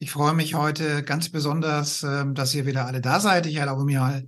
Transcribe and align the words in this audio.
Ich 0.00 0.12
freue 0.12 0.32
mich 0.32 0.54
heute 0.54 1.02
ganz 1.02 1.28
besonders, 1.28 2.04
ähm, 2.04 2.34
dass 2.34 2.54
ihr 2.54 2.66
wieder 2.66 2.86
alle 2.86 3.00
da 3.00 3.18
seid. 3.18 3.46
Ich 3.46 3.56
erlaube 3.56 3.84
mir 3.84 3.98
mal, 3.98 4.26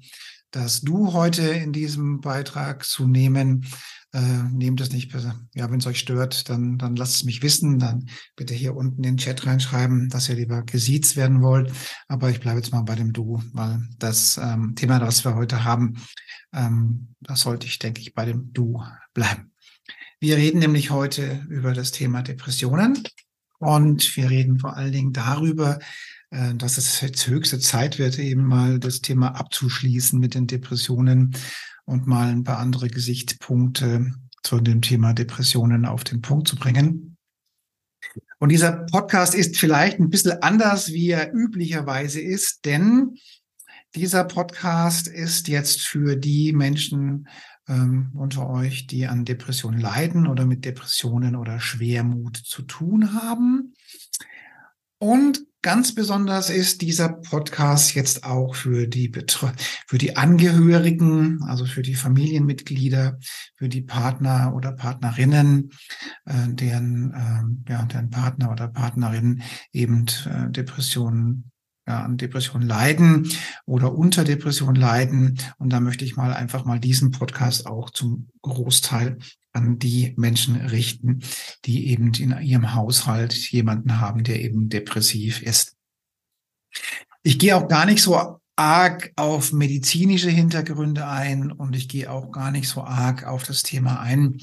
dass 0.51 0.81
du 0.81 1.13
heute 1.13 1.43
in 1.43 1.73
diesem 1.73 2.21
Beitrag 2.21 2.85
zu 2.85 3.07
nehmen. 3.07 3.65
Äh, 4.13 4.43
nehmt 4.51 4.81
es 4.81 4.91
nicht, 4.91 5.15
ja, 5.55 5.71
wenn 5.71 5.79
es 5.79 5.87
euch 5.87 6.01
stört, 6.01 6.49
dann, 6.49 6.77
dann 6.77 6.97
lasst 6.97 7.15
es 7.15 7.25
mich 7.25 7.43
wissen. 7.43 7.79
Dann 7.79 8.07
bitte 8.35 8.53
hier 8.53 8.75
unten 8.75 8.97
in 9.05 9.15
den 9.15 9.17
Chat 9.19 9.47
reinschreiben, 9.47 10.09
dass 10.09 10.29
ihr 10.29 10.35
lieber 10.35 10.65
gesiezt 10.65 11.15
werden 11.15 11.41
wollt. 11.41 11.73
Aber 12.09 12.31
ich 12.31 12.41
bleibe 12.41 12.59
jetzt 12.59 12.73
mal 12.73 12.83
bei 12.83 12.97
dem 12.97 13.13
Du, 13.13 13.41
weil 13.53 13.81
das 14.01 14.41
ähm, 14.43 14.75
Thema, 14.75 14.99
das 14.99 15.25
wir 15.25 15.37
heute 15.37 15.63
haben, 15.63 16.03
ähm, 16.53 17.15
das 17.21 17.43
sollte 17.43 17.69
ich, 17.69 17.79
denke 17.79 18.01
ich, 18.01 18.13
bei 18.13 18.25
dem 18.25 18.53
Du 18.53 18.83
bleiben. 19.15 19.53
Wir 20.19 20.37
reden 20.37 20.59
nämlich 20.59 20.91
heute 20.91 21.47
über 21.49 21.75
das 21.75 21.93
Thema 21.93 22.23
Depressionen. 22.23 23.05
Und 23.61 24.17
wir 24.17 24.31
reden 24.31 24.59
vor 24.59 24.77
allen 24.77 24.93
Dingen 24.93 25.13
darüber, 25.13 25.79
äh, 26.31 26.55
dass 26.55 26.79
es 26.79 27.01
jetzt 27.03 27.27
höchste 27.27 27.59
Zeit 27.59 27.99
wird, 27.99 28.19
eben 28.19 28.45
mal 28.45 28.79
das 28.79 29.03
Thema 29.03 29.37
abzuschließen 29.37 30.19
mit 30.19 30.35
den 30.35 30.47
Depressionen 30.47 31.37
und 31.85 32.07
mal 32.07 32.29
ein 32.29 32.43
paar 32.43 32.59
andere 32.59 32.89
Gesichtspunkte 32.89 34.15
zu 34.43 34.61
dem 34.61 34.81
Thema 34.81 35.13
Depressionen 35.13 35.85
auf 35.85 36.05
den 36.05 36.23
Punkt 36.23 36.49
zu 36.49 36.57
bringen. 36.57 37.19
Und 38.39 38.49
dieser 38.49 38.87
Podcast 38.91 39.35
ist 39.35 39.59
vielleicht 39.59 40.01
ein 40.01 40.09
bisschen 40.09 40.43
anders, 40.43 40.89
wie 40.89 41.11
er 41.11 41.35
üblicherweise 41.35 42.23
ist, 42.23 42.65
denn 42.65 43.17
dieser 43.95 44.25
Podcast 44.25 45.07
ist 45.07 45.49
jetzt 45.49 45.83
für 45.83 46.17
die 46.17 46.55
Menschen 46.55 47.29
ähm, 47.69 48.11
unter 48.15 48.49
euch, 48.49 48.87
die 48.87 49.07
an 49.07 49.25
Depressionen 49.25 49.81
leiden 49.81 50.27
oder 50.27 50.47
mit 50.47 50.65
Depressionen 50.65 51.37
oder 51.37 51.61
Schwermut 51.61 52.37
zu 52.37 52.63
tun 52.63 53.15
haben. 53.15 53.75
Und 54.99 55.47
ganz 55.63 55.95
besonders 55.95 56.51
ist 56.51 56.83
dieser 56.83 57.09
Podcast 57.09 57.95
jetzt 57.95 58.25
auch 58.25 58.55
für 58.55 58.87
die, 58.87 59.11
für 59.87 59.99
die 59.99 60.17
Angehörigen, 60.17 61.43
also 61.45 61.65
für 61.65 61.83
die 61.83 61.95
Familienmitglieder, 61.95 63.19
für 63.57 63.69
die 63.69 63.83
Partner 63.83 64.53
oder 64.55 64.73
Partnerinnen, 64.73 65.71
äh, 66.27 66.49
deren, 66.49 67.15
äh, 67.67 67.73
ja, 67.73 67.85
deren 67.85 68.11
Partner 68.11 68.51
oder 68.51 68.69
Partnerin 68.69 69.43
eben 69.73 70.07
äh, 70.27 70.51
Depressionen 70.51 71.51
an 71.99 72.17
Depression 72.17 72.63
leiden 72.63 73.31
oder 73.67 73.95
unter 73.95 74.25
Depression 74.25 74.75
leiden. 74.75 75.39
Und 75.59 75.71
da 75.71 75.81
möchte 75.81 76.05
ich 76.05 76.17
mal 76.17 76.33
einfach 76.33 76.65
mal 76.65 76.81
diesen 76.81 77.11
Podcast 77.11 77.67
auch 77.67 77.91
zum 77.91 78.29
Großteil 78.43 79.19
an 79.53 79.79
die 79.79 80.15
Menschen 80.17 80.57
richten, 80.57 81.21
die 81.65 81.89
eben 81.89 82.13
in 82.15 82.37
ihrem 82.41 82.75
Haushalt 82.75 83.35
jemanden 83.51 84.01
haben, 84.01 84.25
der 84.25 84.41
eben 84.41 84.69
depressiv 84.69 85.43
ist. 85.43 85.77
Ich 87.23 87.39
gehe 87.39 87.57
auch 87.57 87.69
gar 87.69 87.85
nicht 87.85 88.03
so 88.03 88.41
arg 88.61 89.11
auf 89.17 89.53
medizinische 89.53 90.29
Hintergründe 90.29 91.07
ein 91.07 91.51
und 91.51 91.75
ich 91.75 91.89
gehe 91.89 92.11
auch 92.11 92.31
gar 92.31 92.51
nicht 92.51 92.69
so 92.69 92.85
arg 92.85 93.25
auf 93.25 93.43
das 93.45 93.63
Thema 93.63 94.01
ein, 94.01 94.39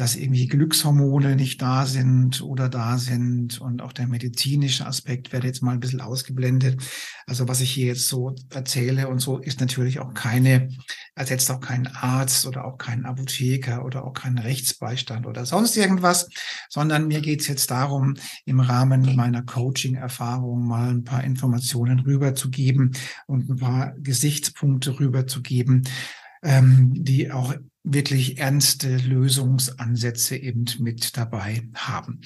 dass 0.00 0.16
irgendwie 0.16 0.46
Glückshormone 0.46 1.36
nicht 1.36 1.60
da 1.60 1.84
sind 1.84 2.40
oder 2.40 2.70
da 2.70 2.96
sind 2.96 3.60
und 3.60 3.82
auch 3.82 3.92
der 3.92 4.06
medizinische 4.06 4.86
Aspekt 4.86 5.30
wird 5.30 5.44
jetzt 5.44 5.62
mal 5.62 5.72
ein 5.72 5.80
bisschen 5.80 6.00
ausgeblendet. 6.00 6.82
Also 7.26 7.48
was 7.48 7.60
ich 7.60 7.70
hier 7.70 7.88
jetzt 7.88 8.08
so 8.08 8.34
erzähle 8.48 9.08
und 9.08 9.18
so 9.18 9.36
ist 9.36 9.60
natürlich 9.60 10.00
auch 10.00 10.14
keine, 10.14 10.70
ersetzt 11.14 11.50
auch 11.50 11.60
keinen 11.60 11.86
Arzt 11.86 12.46
oder 12.46 12.64
auch 12.64 12.78
keinen 12.78 13.04
Apotheker 13.04 13.84
oder 13.84 14.06
auch 14.06 14.14
keinen 14.14 14.38
Rechtsbeistand 14.38 15.26
oder 15.26 15.44
sonst 15.44 15.76
irgendwas, 15.76 16.30
sondern 16.70 17.06
mir 17.06 17.20
geht 17.20 17.42
es 17.42 17.48
jetzt 17.48 17.70
darum, 17.70 18.14
im 18.46 18.60
Rahmen 18.60 19.14
meiner 19.16 19.42
Coaching-Erfahrung 19.42 20.66
mal 20.66 20.88
ein 20.88 21.04
paar 21.04 21.24
Informationen 21.24 22.00
rüberzugeben 22.00 22.92
und 23.26 23.50
ein 23.50 23.56
paar 23.56 23.92
Gesichtspunkte 23.98 24.98
rüberzugeben, 24.98 25.86
ähm, 26.42 26.94
die 26.94 27.30
auch 27.30 27.54
wirklich 27.82 28.38
ernste 28.38 28.96
Lösungsansätze 28.96 30.36
eben 30.36 30.66
mit 30.80 31.16
dabei 31.16 31.68
haben. 31.74 32.20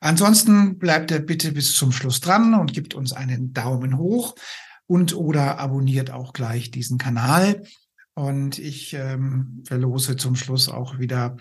Ansonsten 0.00 0.78
bleibt 0.78 1.10
er 1.10 1.20
bitte 1.20 1.52
bis 1.52 1.74
zum 1.74 1.92
Schluss 1.92 2.20
dran 2.20 2.54
und 2.54 2.72
gibt 2.72 2.94
uns 2.94 3.12
einen 3.12 3.52
Daumen 3.52 3.98
hoch 3.98 4.34
und 4.86 5.14
oder 5.14 5.58
abonniert 5.58 6.10
auch 6.10 6.32
gleich 6.32 6.70
diesen 6.70 6.98
Kanal. 6.98 7.62
Und 8.18 8.58
ich 8.58 8.94
ähm, 8.94 9.62
verlose 9.66 10.16
zum 10.16 10.36
Schluss 10.36 10.70
auch 10.70 10.98
wieder 10.98 11.36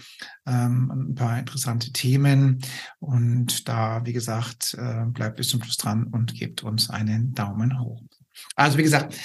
ähm, 0.45 0.91
ein 0.91 1.15
paar 1.15 1.39
interessante 1.39 1.93
Themen. 1.93 2.59
Und 2.99 3.69
da, 3.69 4.05
wie 4.05 4.11
gesagt, 4.11 4.75
äh, 4.77 5.05
bleibt 5.05 5.37
bis 5.37 5.47
zum 5.47 5.63
Schluss 5.63 5.77
dran 5.77 6.07
und 6.07 6.33
gebt 6.33 6.63
uns 6.63 6.89
einen 6.89 7.33
Daumen 7.33 7.79
hoch. 7.79 8.03
Also 8.57 8.77
wie 8.77 8.83
gesagt, 8.83 9.15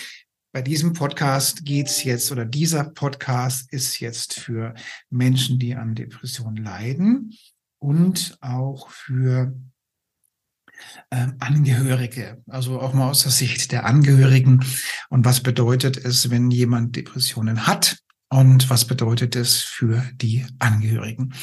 bei 0.53 0.63
diesem 0.63 0.93
Podcast 0.93 1.65
geht's 1.65 2.03
jetzt 2.03 2.33
oder 2.33 2.45
dieser 2.45 2.85
Podcast 2.85 3.73
ist 3.73 4.01
jetzt 4.01 4.35
für 4.35 4.75
Menschen, 5.09 5.59
die 5.59 5.75
an 5.75 5.95
Depressionen 5.95 6.57
leiden 6.57 7.37
und 7.79 8.37
auch 8.41 8.91
für 8.91 9.55
ähm, 11.11 11.37
Angehörige, 11.39 12.43
also 12.49 12.81
auch 12.81 12.95
mal 12.95 13.11
aus 13.11 13.23
der 13.23 13.33
Sicht 13.33 13.71
der 13.71 13.87
Angehörigen. 13.87 14.65
Und 15.09 15.25
was 15.25 15.41
bedeutet 15.41 15.97
es, 15.97 16.31
wenn 16.31 16.51
jemand 16.51 16.97
Depressionen 16.97 17.67
hat? 17.67 17.99
Und 18.33 18.71
was 18.71 18.85
bedeutet 18.85 19.35
es 19.35 19.59
für 19.59 20.05
die 20.15 20.47
Angehörigen? 20.61 21.35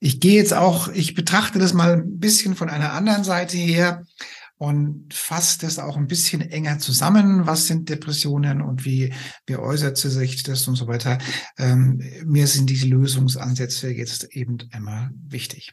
Ich 0.00 0.18
gehe 0.18 0.34
jetzt 0.34 0.52
auch, 0.52 0.88
ich 0.88 1.14
betrachte 1.14 1.60
das 1.60 1.72
mal 1.72 1.94
ein 1.94 2.18
bisschen 2.18 2.56
von 2.56 2.68
einer 2.68 2.92
anderen 2.92 3.22
Seite 3.22 3.56
her 3.56 4.04
und 4.62 5.12
fasst 5.12 5.64
das 5.64 5.80
auch 5.80 5.96
ein 5.96 6.06
bisschen 6.06 6.40
enger 6.40 6.78
zusammen. 6.78 7.48
Was 7.48 7.66
sind 7.66 7.88
Depressionen 7.88 8.62
und 8.62 8.84
wie, 8.84 9.12
wie 9.44 9.56
äußert 9.56 9.96
sich 9.96 10.44
das 10.44 10.68
und 10.68 10.76
so 10.76 10.86
weiter. 10.86 11.18
Ähm, 11.58 12.00
mir 12.24 12.46
sind 12.46 12.70
diese 12.70 12.86
Lösungsansätze 12.86 13.90
jetzt 13.90 14.22
eben 14.36 14.58
immer 14.72 15.10
wichtig. 15.26 15.72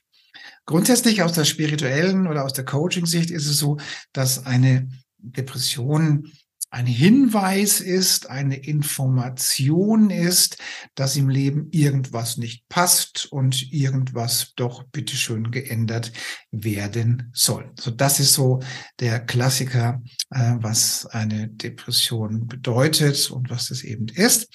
Grundsätzlich 0.65 1.21
aus 1.21 1.33
der 1.33 1.45
spirituellen 1.45 2.25
oder 2.25 2.43
aus 2.43 2.53
der 2.53 2.65
Coaching-Sicht 2.65 3.29
ist 3.29 3.45
es 3.45 3.59
so, 3.59 3.77
dass 4.11 4.47
eine 4.47 4.89
Depression 5.19 6.31
ein 6.71 6.85
Hinweis 6.85 7.81
ist, 7.81 8.29
eine 8.29 8.55
Information 8.55 10.11
ist, 10.11 10.57
dass 10.93 11.15
im 11.15 11.27
Leben 11.27 11.67
irgendwas 11.71 12.37
nicht 12.37 12.67
passt 12.69 13.31
und 13.31 13.71
irgendwas 13.73 14.53
doch 14.55 14.83
bitteschön 14.83 15.49
geändert 15.49 16.11
werden 16.51 17.31
soll. 17.33 17.71
So, 17.79 17.89
das 17.89 18.19
ist 18.19 18.33
so 18.33 18.59
der 18.99 19.19
Klassiker, 19.19 20.01
äh, 20.29 20.55
was 20.59 21.07
eine 21.07 21.47
Depression 21.47 22.47
bedeutet 22.47 23.31
und 23.31 23.49
was 23.49 23.71
es 23.71 23.83
eben 23.83 24.07
ist. 24.07 24.47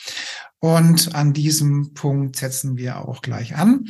Und 0.64 1.14
an 1.14 1.34
diesem 1.34 1.92
Punkt 1.92 2.36
setzen 2.36 2.78
wir 2.78 3.06
auch 3.06 3.20
gleich 3.20 3.54
an. 3.54 3.84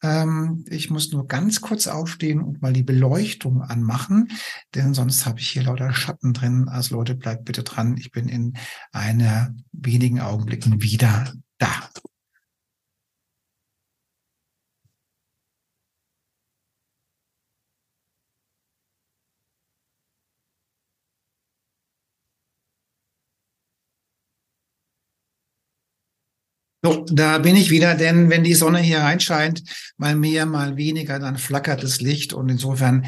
Ähm, 0.00 0.64
ich 0.68 0.88
muss 0.88 1.10
nur 1.10 1.26
ganz 1.26 1.60
kurz 1.60 1.88
aufstehen 1.88 2.40
und 2.40 2.62
mal 2.62 2.72
die 2.72 2.84
Beleuchtung 2.84 3.62
anmachen, 3.62 4.28
denn 4.76 4.94
sonst 4.94 5.26
habe 5.26 5.40
ich 5.40 5.48
hier 5.48 5.64
lauter 5.64 5.92
Schatten 5.92 6.32
drin. 6.32 6.68
Also 6.68 6.94
Leute, 6.94 7.16
bleibt 7.16 7.46
bitte 7.46 7.64
dran. 7.64 7.96
Ich 7.96 8.12
bin 8.12 8.28
in 8.28 8.52
einer 8.92 9.52
wenigen 9.72 10.20
Augenblicken 10.20 10.80
wieder 10.80 11.32
da. 11.58 11.90
So, 26.82 27.04
da 27.10 27.36
bin 27.38 27.56
ich 27.56 27.70
wieder, 27.70 27.94
denn 27.94 28.30
wenn 28.30 28.42
die 28.42 28.54
Sonne 28.54 28.78
hier 28.78 29.00
reinscheint, 29.00 29.62
mal 29.98 30.16
mehr, 30.16 30.46
mal 30.46 30.78
weniger, 30.78 31.18
dann 31.18 31.36
flackert 31.36 31.82
das 31.82 32.00
Licht 32.00 32.32
und 32.32 32.48
insofern 32.48 33.04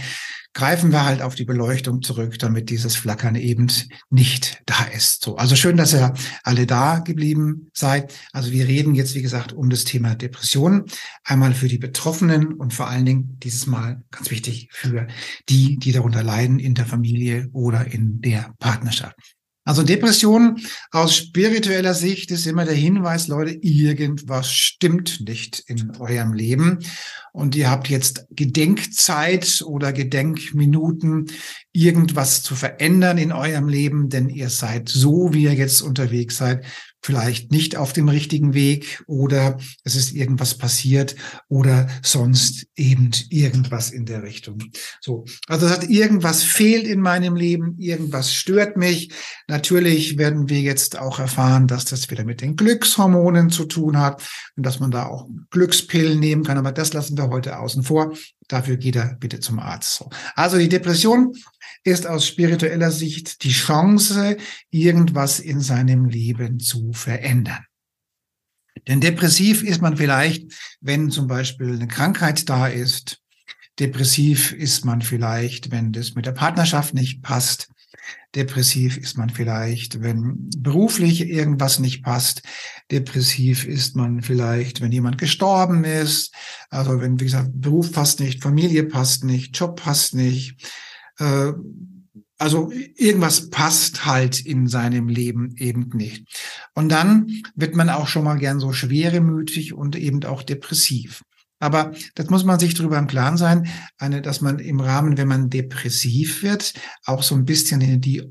greifen 0.52 0.92
wir 0.92 1.06
halt 1.06 1.22
auf 1.22 1.34
die 1.34 1.46
Beleuchtung 1.46 2.02
zurück, 2.02 2.38
damit 2.38 2.68
dieses 2.68 2.96
Flackern 2.96 3.34
eben 3.34 3.68
nicht 4.10 4.60
da 4.66 4.84
ist. 4.84 5.24
So, 5.24 5.36
also 5.36 5.56
schön, 5.56 5.78
dass 5.78 5.94
ihr 5.94 6.12
alle 6.42 6.66
da 6.66 6.98
geblieben 6.98 7.70
seid. 7.72 8.12
Also 8.32 8.52
wir 8.52 8.68
reden 8.68 8.94
jetzt, 8.94 9.14
wie 9.14 9.22
gesagt, 9.22 9.54
um 9.54 9.70
das 9.70 9.84
Thema 9.84 10.14
Depressionen. 10.14 10.84
Einmal 11.24 11.54
für 11.54 11.68
die 11.68 11.78
Betroffenen 11.78 12.52
und 12.52 12.74
vor 12.74 12.88
allen 12.88 13.06
Dingen 13.06 13.38
dieses 13.42 13.66
Mal 13.66 14.02
ganz 14.10 14.30
wichtig 14.30 14.68
für 14.70 15.06
die, 15.48 15.78
die 15.78 15.92
darunter 15.92 16.22
leiden 16.22 16.58
in 16.58 16.74
der 16.74 16.84
Familie 16.84 17.48
oder 17.52 17.86
in 17.86 18.20
der 18.20 18.52
Partnerschaft. 18.58 19.16
Also 19.64 19.84
Depression 19.84 20.60
aus 20.90 21.16
spiritueller 21.16 21.94
Sicht 21.94 22.32
ist 22.32 22.46
immer 22.46 22.64
der 22.64 22.74
Hinweis, 22.74 23.28
Leute, 23.28 23.52
irgendwas 23.62 24.50
stimmt 24.50 25.20
nicht 25.26 25.62
in 25.68 25.96
eurem 26.00 26.32
Leben. 26.32 26.80
Und 27.32 27.54
ihr 27.54 27.70
habt 27.70 27.88
jetzt 27.88 28.26
Gedenkzeit 28.30 29.62
oder 29.64 29.92
Gedenkminuten, 29.92 31.30
irgendwas 31.72 32.42
zu 32.42 32.56
verändern 32.56 33.18
in 33.18 33.30
eurem 33.30 33.68
Leben, 33.68 34.08
denn 34.08 34.28
ihr 34.28 34.50
seid 34.50 34.88
so, 34.88 35.32
wie 35.32 35.44
ihr 35.44 35.54
jetzt 35.54 35.80
unterwegs 35.80 36.38
seid, 36.38 36.64
vielleicht 37.02 37.50
nicht 37.50 37.76
auf 37.76 37.92
dem 37.92 38.08
richtigen 38.08 38.54
Weg 38.54 39.02
oder 39.06 39.58
es 39.84 39.96
ist 39.96 40.12
irgendwas 40.12 40.56
passiert 40.56 41.16
oder 41.48 41.88
sonst 42.02 42.66
eben 42.76 43.10
irgendwas 43.28 43.90
in 43.90 44.06
der 44.06 44.22
Richtung. 44.22 44.62
So. 45.00 45.24
Also 45.48 45.66
das 45.66 45.78
heißt, 45.78 45.90
irgendwas 45.90 46.44
fehlt 46.44 46.86
in 46.86 47.00
meinem 47.00 47.34
Leben, 47.34 47.76
irgendwas 47.78 48.32
stört 48.32 48.76
mich. 48.76 49.12
Natürlich 49.48 50.16
werden 50.16 50.48
wir 50.48 50.60
jetzt 50.60 50.98
auch 50.98 51.18
erfahren, 51.18 51.66
dass 51.66 51.84
das 51.84 52.10
wieder 52.10 52.24
mit 52.24 52.40
den 52.40 52.54
Glückshormonen 52.56 53.50
zu 53.50 53.64
tun 53.64 53.98
hat 53.98 54.22
und 54.56 54.64
dass 54.64 54.78
man 54.78 54.92
da 54.92 55.06
auch 55.06 55.28
Glückspillen 55.50 56.20
nehmen 56.20 56.44
kann, 56.44 56.58
aber 56.58 56.72
das 56.72 56.92
lassen 56.92 57.18
wir 57.18 57.28
heute 57.28 57.58
außen 57.58 57.82
vor. 57.82 58.12
Dafür 58.48 58.76
geht 58.76 58.96
er 58.96 59.16
bitte 59.18 59.40
zum 59.40 59.58
Arzt. 59.58 59.96
So. 59.96 60.10
Also 60.34 60.58
die 60.58 60.68
Depression 60.68 61.34
ist 61.84 62.06
aus 62.06 62.26
spiritueller 62.26 62.90
Sicht 62.90 63.42
die 63.44 63.50
Chance, 63.50 64.36
irgendwas 64.70 65.40
in 65.40 65.60
seinem 65.60 66.06
Leben 66.06 66.60
zu 66.60 66.92
verändern. 66.92 67.64
Denn 68.88 69.00
depressiv 69.00 69.62
ist 69.62 69.80
man 69.80 69.96
vielleicht, 69.96 70.52
wenn 70.80 71.10
zum 71.10 71.26
Beispiel 71.26 71.74
eine 71.74 71.88
Krankheit 71.88 72.48
da 72.48 72.66
ist. 72.66 73.20
Depressiv 73.78 74.52
ist 74.52 74.84
man 74.84 75.02
vielleicht, 75.02 75.70
wenn 75.70 75.92
das 75.92 76.14
mit 76.14 76.26
der 76.26 76.32
Partnerschaft 76.32 76.94
nicht 76.94 77.22
passt. 77.22 77.68
Depressiv 78.34 78.96
ist 78.96 79.18
man 79.18 79.30
vielleicht, 79.30 80.02
wenn 80.02 80.48
beruflich 80.56 81.28
irgendwas 81.28 81.78
nicht 81.78 82.02
passt. 82.02 82.42
Depressiv 82.90 83.66
ist 83.66 83.94
man 83.94 84.22
vielleicht, 84.22 84.80
wenn 84.80 84.90
jemand 84.90 85.18
gestorben 85.18 85.84
ist. 85.84 86.34
Also 86.70 87.00
wenn, 87.00 87.20
wie 87.20 87.24
gesagt, 87.24 87.50
Beruf 87.52 87.92
passt 87.92 88.20
nicht, 88.20 88.42
Familie 88.42 88.84
passt 88.84 89.24
nicht, 89.24 89.56
Job 89.56 89.80
passt 89.82 90.14
nicht. 90.14 90.56
Äh, 91.18 91.52
also 92.38 92.72
irgendwas 92.96 93.50
passt 93.50 94.04
halt 94.04 94.44
in 94.44 94.66
seinem 94.66 95.08
Leben 95.08 95.54
eben 95.58 95.90
nicht. 95.94 96.26
Und 96.74 96.88
dann 96.88 97.28
wird 97.54 97.76
man 97.76 97.88
auch 97.88 98.08
schon 98.08 98.24
mal 98.24 98.36
gern 98.36 98.58
so 98.58 98.72
schweremütig 98.72 99.74
und 99.74 99.94
eben 99.94 100.24
auch 100.24 100.42
depressiv. 100.42 101.22
Aber 101.60 101.92
das 102.16 102.28
muss 102.28 102.42
man 102.42 102.58
sich 102.58 102.74
darüber 102.74 102.98
im 102.98 103.06
Klaren 103.06 103.36
sein, 103.36 103.68
eine, 103.96 104.20
dass 104.20 104.40
man 104.40 104.58
im 104.58 104.80
Rahmen, 104.80 105.16
wenn 105.16 105.28
man 105.28 105.48
depressiv 105.48 106.42
wird, 106.42 106.74
auch 107.04 107.22
so 107.22 107.36
ein 107.36 107.44
bisschen 107.44 107.80
in 107.80 108.00
die 108.00 108.24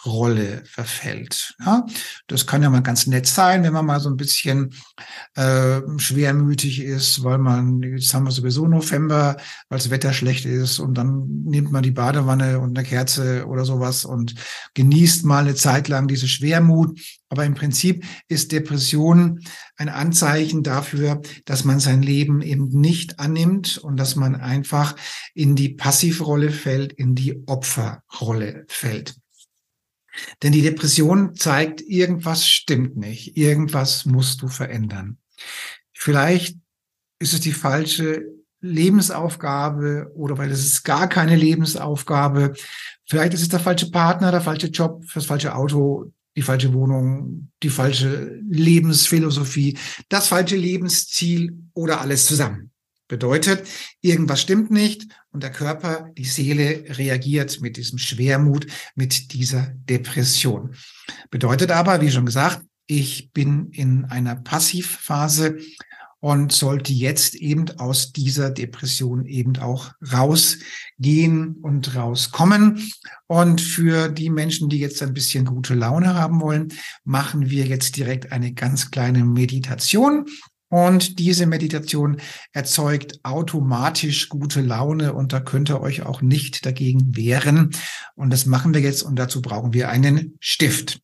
Opferrolle 0.00 0.62
verfällt. 0.64 1.54
Ja? 1.64 1.86
Das 2.26 2.46
kann 2.46 2.62
ja 2.62 2.70
mal 2.70 2.82
ganz 2.82 3.06
nett 3.06 3.26
sein, 3.26 3.62
wenn 3.62 3.72
man 3.72 3.86
mal 3.86 4.00
so 4.00 4.08
ein 4.08 4.16
bisschen 4.16 4.74
äh, 5.34 5.80
schwermütig 5.98 6.80
ist, 6.80 7.22
weil 7.24 7.38
man, 7.38 7.82
jetzt 7.82 8.12
haben 8.14 8.24
wir 8.24 8.30
sowieso 8.30 8.66
November, 8.66 9.36
weil 9.68 9.78
das 9.78 9.90
Wetter 9.90 10.12
schlecht 10.12 10.46
ist 10.46 10.78
und 10.78 10.94
dann 10.94 11.42
nimmt 11.44 11.72
man 11.72 11.82
die 11.82 11.90
Badewanne 11.90 12.60
und 12.60 12.76
eine 12.76 12.86
Kerze 12.86 13.46
oder 13.46 13.64
sowas 13.64 14.04
und 14.04 14.34
genießt 14.74 15.24
mal 15.24 15.44
eine 15.44 15.54
Zeit 15.54 15.88
lang 15.88 16.08
diese 16.08 16.28
Schwermut. 16.28 17.00
Aber 17.28 17.44
im 17.44 17.54
Prinzip 17.54 18.04
ist 18.28 18.50
Depression 18.50 19.40
ein 19.76 19.88
Anzeichen 19.88 20.62
dafür, 20.62 21.20
dass 21.44 21.64
man 21.64 21.78
sein 21.78 22.02
Leben 22.02 22.42
eben 22.42 22.68
nicht 22.68 23.20
annimmt 23.20 23.78
und 23.78 23.96
dass 23.98 24.16
man 24.16 24.34
einfach 24.34 24.96
in 25.34 25.54
die 25.54 25.68
Passivrolle 25.68 26.50
fällt, 26.50 26.92
in 26.92 27.14
die 27.14 27.44
Opferrolle 27.46 28.64
fällt. 28.68 29.14
Denn 30.42 30.52
die 30.52 30.62
Depression 30.62 31.34
zeigt, 31.34 31.80
irgendwas 31.80 32.46
stimmt 32.46 32.96
nicht, 32.96 33.36
irgendwas 33.36 34.04
musst 34.06 34.42
du 34.42 34.48
verändern. 34.48 35.18
Vielleicht 35.92 36.56
ist 37.18 37.34
es 37.34 37.40
die 37.40 37.52
falsche 37.52 38.24
Lebensaufgabe 38.60 40.10
oder 40.14 40.38
weil 40.38 40.50
es 40.50 40.64
ist 40.64 40.84
gar 40.84 41.08
keine 41.08 41.36
Lebensaufgabe. 41.36 42.54
Vielleicht 43.06 43.34
ist 43.34 43.42
es 43.42 43.48
der 43.48 43.60
falsche 43.60 43.90
Partner, 43.90 44.30
der 44.30 44.40
falsche 44.40 44.68
Job, 44.68 45.02
das 45.14 45.26
falsche 45.26 45.54
Auto, 45.54 46.12
die 46.36 46.42
falsche 46.42 46.72
Wohnung, 46.72 47.50
die 47.62 47.70
falsche 47.70 48.40
Lebensphilosophie, 48.48 49.78
das 50.08 50.28
falsche 50.28 50.56
Lebensziel 50.56 51.58
oder 51.74 52.00
alles 52.00 52.26
zusammen. 52.26 52.70
Bedeutet, 53.08 53.66
irgendwas 54.00 54.40
stimmt 54.40 54.70
nicht 54.70 55.08
und 55.32 55.42
der 55.42 55.50
Körper, 55.50 56.10
die 56.16 56.24
Seele 56.24 56.84
reagiert 56.98 57.60
mit 57.60 57.76
diesem 57.76 57.98
Schwermut, 57.98 58.66
mit 58.94 59.32
dieser 59.32 59.72
Depression. 59.88 60.74
Bedeutet 61.30 61.70
aber, 61.70 62.00
wie 62.00 62.10
schon 62.10 62.26
gesagt, 62.26 62.62
ich 62.86 63.30
bin 63.32 63.70
in 63.70 64.04
einer 64.06 64.34
Passivphase 64.34 65.58
und 66.20 66.52
sollte 66.52 66.92
jetzt 66.92 67.34
eben 67.34 67.70
aus 67.78 68.12
dieser 68.12 68.50
Depression 68.50 69.24
eben 69.24 69.56
auch 69.56 69.92
rausgehen 70.12 71.56
und 71.62 71.94
rauskommen. 71.96 72.92
Und 73.26 73.60
für 73.60 74.08
die 74.08 74.28
Menschen, 74.28 74.68
die 74.68 74.78
jetzt 74.78 75.02
ein 75.02 75.14
bisschen 75.14 75.46
gute 75.46 75.74
Laune 75.74 76.14
haben 76.14 76.40
wollen, 76.40 76.72
machen 77.04 77.48
wir 77.48 77.64
jetzt 77.64 77.96
direkt 77.96 78.32
eine 78.32 78.52
ganz 78.52 78.90
kleine 78.90 79.24
Meditation. 79.24 80.26
Und 80.70 81.18
diese 81.18 81.46
Meditation 81.46 82.18
erzeugt 82.52 83.18
automatisch 83.24 84.28
gute 84.28 84.60
Laune 84.60 85.12
und 85.12 85.32
da 85.32 85.40
könnt 85.40 85.68
ihr 85.68 85.80
euch 85.80 86.02
auch 86.02 86.22
nicht 86.22 86.64
dagegen 86.64 87.16
wehren. 87.16 87.70
Und 88.14 88.30
das 88.30 88.46
machen 88.46 88.72
wir 88.72 88.80
jetzt 88.80 89.02
und 89.02 89.16
dazu 89.16 89.42
brauchen 89.42 89.72
wir 89.72 89.88
einen 89.88 90.36
Stift. 90.38 91.00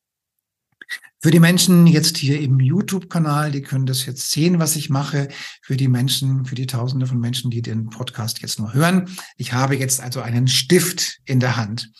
Für 1.21 1.33
die 1.33 1.41
Menschen 1.41 1.89
jetzt 1.89 2.17
hier 2.19 2.41
im 2.41 2.61
YouTube-Kanal, 2.61 3.51
die 3.51 3.63
können 3.63 3.87
das 3.87 4.07
jetzt 4.07 4.31
sehen, 4.31 4.61
was 4.61 4.77
ich 4.77 4.89
mache. 4.89 5.29
Für 5.63 5.77
die 5.77 5.89
Menschen, 5.89 6.45
für 6.45 6.55
die 6.55 6.69
Tausende 6.69 7.09
von 7.09 7.19
Menschen, 7.19 7.51
die 7.51 7.63
den 7.63 7.91
Podcast 7.91 8.43
jetzt 8.43 8.61
nur 8.61 8.73
hören. 8.73 9.11
Ich 9.37 9.53
habe 9.53 9.75
jetzt 9.75 10.01
also 10.01 10.21
einen 10.21 10.47
Stift 10.47 11.19
in 11.25 11.41
der 11.41 11.57
Hand. 11.57 11.91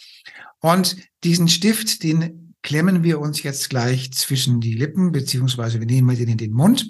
Und 0.61 0.97
diesen 1.25 1.49
Stift, 1.49 2.05
den 2.05 2.55
klemmen 2.67 3.05
wir 3.05 3.21
uns 3.21 3.43
jetzt 3.45 3.71
gleich 3.71 4.13
zwischen 4.13 4.61
die 4.61 4.75
Lippen, 4.75 5.13
beziehungsweise 5.13 5.79
wir 5.79 5.87
nehmen 5.87 6.17
den 6.17 6.29
in 6.29 6.37
den 6.37 6.53
Mund. 6.53 6.89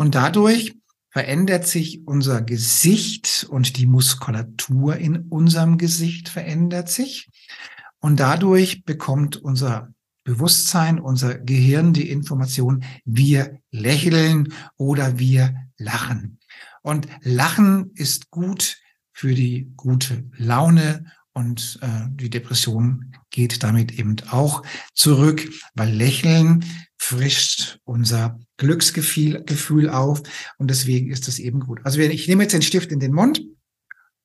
Und 0.00 0.14
dadurch 0.14 0.78
verändert 1.10 1.66
sich 1.66 2.06
unser 2.06 2.40
Gesicht 2.40 3.46
und 3.50 3.76
die 3.76 3.84
Muskulatur 3.84 4.96
in 4.96 5.26
unserem 5.28 5.76
Gesicht 5.76 6.30
verändert 6.30 6.88
sich. 6.88 7.28
Und 7.98 8.18
dadurch 8.18 8.86
bekommt 8.86 9.36
unser 9.36 9.92
Bewusstsein, 10.24 11.00
unser 11.00 11.36
Gehirn 11.36 11.92
die 11.92 12.08
Information, 12.08 12.82
wir 13.04 13.60
lächeln 13.72 14.54
oder 14.78 15.18
wir 15.18 15.54
lachen. 15.76 16.38
Und 16.80 17.06
Lachen 17.20 17.90
ist 17.94 18.30
gut 18.30 18.78
für 19.12 19.34
die 19.34 19.70
gute 19.76 20.24
Laune 20.38 21.12
und 21.32 21.78
äh, 21.82 22.08
die 22.10 22.30
Depression 22.30 23.14
geht 23.30 23.62
damit 23.62 23.98
eben 23.98 24.16
auch 24.30 24.62
zurück, 24.94 25.48
weil 25.74 25.90
Lächeln 25.90 26.64
frischt 26.98 27.78
unser 27.84 28.38
Glücksgefühl 28.56 29.44
Gefühl 29.44 29.88
auf. 29.88 30.22
Und 30.58 30.68
deswegen 30.68 31.10
ist 31.10 31.28
das 31.28 31.38
eben 31.38 31.60
gut. 31.60 31.80
Also 31.84 32.00
ich 32.00 32.28
nehme 32.28 32.42
jetzt 32.42 32.52
den 32.52 32.62
Stift 32.62 32.92
in 32.92 33.00
den 33.00 33.12
Mund 33.12 33.42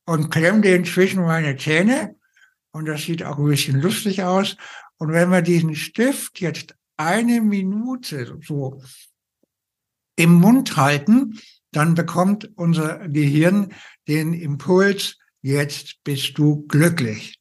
und 0.05 0.29
klemme 0.29 0.62
den 0.62 0.85
zwischen 0.85 1.24
meine 1.24 1.55
Zähne. 1.57 2.15
Und 2.71 2.85
das 2.85 3.03
sieht 3.03 3.24
auch 3.24 3.38
ein 3.38 3.45
bisschen 3.45 3.81
lustig 3.81 4.24
aus. 4.24 4.57
Und 4.97 5.12
wenn 5.12 5.29
wir 5.29 5.41
diesen 5.41 5.75
Stift 5.75 6.41
jetzt 6.41 6.75
eine 6.97 7.41
Minute 7.41 8.39
so 8.45 8.81
im 10.15 10.33
Mund 10.33 10.75
halten, 10.77 11.39
dann 11.71 11.93
bekommt 11.93 12.50
unser 12.55 13.07
Gehirn 13.09 13.74
den 14.07 14.33
Impuls, 14.33 15.17
jetzt 15.45 16.03
bist 16.03 16.39
du 16.39 16.65
glücklich. 16.67 17.39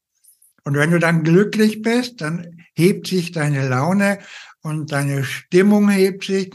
Und 0.65 0.75
wenn 0.75 0.91
du 0.91 0.99
dann 0.99 1.25
glücklich 1.25 1.81
bist, 1.81 2.21
dann 2.21 2.59
hebt 2.75 3.07
sich 3.07 3.33
deine 3.33 3.67
Laune 3.67 4.19
und 4.61 4.93
deine 4.93 5.25
Stimmung 5.25 5.89
hebt 5.89 6.25
sich 6.25 6.53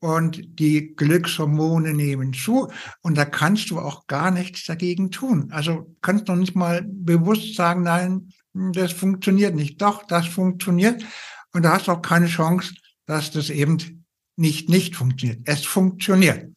und 0.00 0.58
die 0.58 0.96
Glückshormone 0.96 1.94
nehmen 1.94 2.32
zu 2.32 2.72
und 3.02 3.16
da 3.16 3.24
kannst 3.24 3.70
du 3.70 3.78
auch 3.78 4.08
gar 4.08 4.32
nichts 4.32 4.64
dagegen 4.64 5.12
tun. 5.12 5.52
Also 5.52 5.94
kannst 6.00 6.26
noch 6.26 6.36
nicht 6.36 6.56
mal 6.56 6.82
bewusst 6.84 7.54
sagen, 7.54 7.82
nein, 7.82 8.32
das 8.52 8.92
funktioniert 8.92 9.54
nicht. 9.54 9.80
Doch, 9.80 10.04
das 10.04 10.26
funktioniert. 10.26 11.04
Und 11.52 11.62
da 11.62 11.74
hast 11.74 11.86
du 11.86 11.92
auch 11.92 12.02
keine 12.02 12.26
Chance, 12.26 12.74
dass 13.06 13.30
das 13.30 13.50
eben 13.50 14.04
nicht 14.36 14.68
nicht 14.68 14.96
funktioniert. 14.96 15.42
Es 15.44 15.64
funktioniert. 15.64 16.50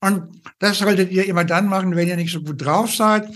Und 0.00 0.42
das 0.58 0.78
solltet 0.78 1.10
ihr 1.10 1.26
immer 1.26 1.44
dann 1.44 1.66
machen, 1.66 1.96
wenn 1.96 2.08
ihr 2.08 2.16
nicht 2.16 2.32
so 2.32 2.40
gut 2.40 2.64
drauf 2.64 2.94
seid 2.94 3.28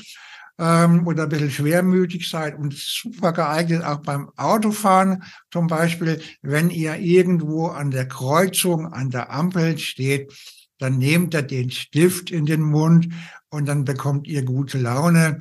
ähm, 0.59 1.06
oder 1.06 1.25
ein 1.25 1.28
bisschen 1.28 1.50
schwermütig 1.50 2.28
seid 2.28 2.59
und 2.59 2.75
super 2.75 3.32
geeignet 3.32 3.85
auch 3.85 4.00
beim 4.00 4.30
Autofahren. 4.37 5.25
Zum 5.50 5.66
Beispiel, 5.66 6.21
wenn 6.42 6.71
ihr 6.71 6.97
irgendwo 6.97 7.66
an 7.66 7.90
der 7.90 8.06
Kreuzung, 8.06 8.87
an 8.92 9.11
der 9.11 9.30
Ampel 9.30 9.78
steht, 9.78 10.32
dann 10.78 10.99
nehmt 10.99 11.35
ihr 11.35 11.42
den 11.42 11.71
Stift 11.71 12.30
in 12.30 12.47
den 12.47 12.62
Mund 12.62 13.09
und 13.50 13.66
dann 13.66 13.85
bekommt 13.85 14.26
ihr 14.26 14.44
gute 14.44 14.78
Laune. 14.78 15.40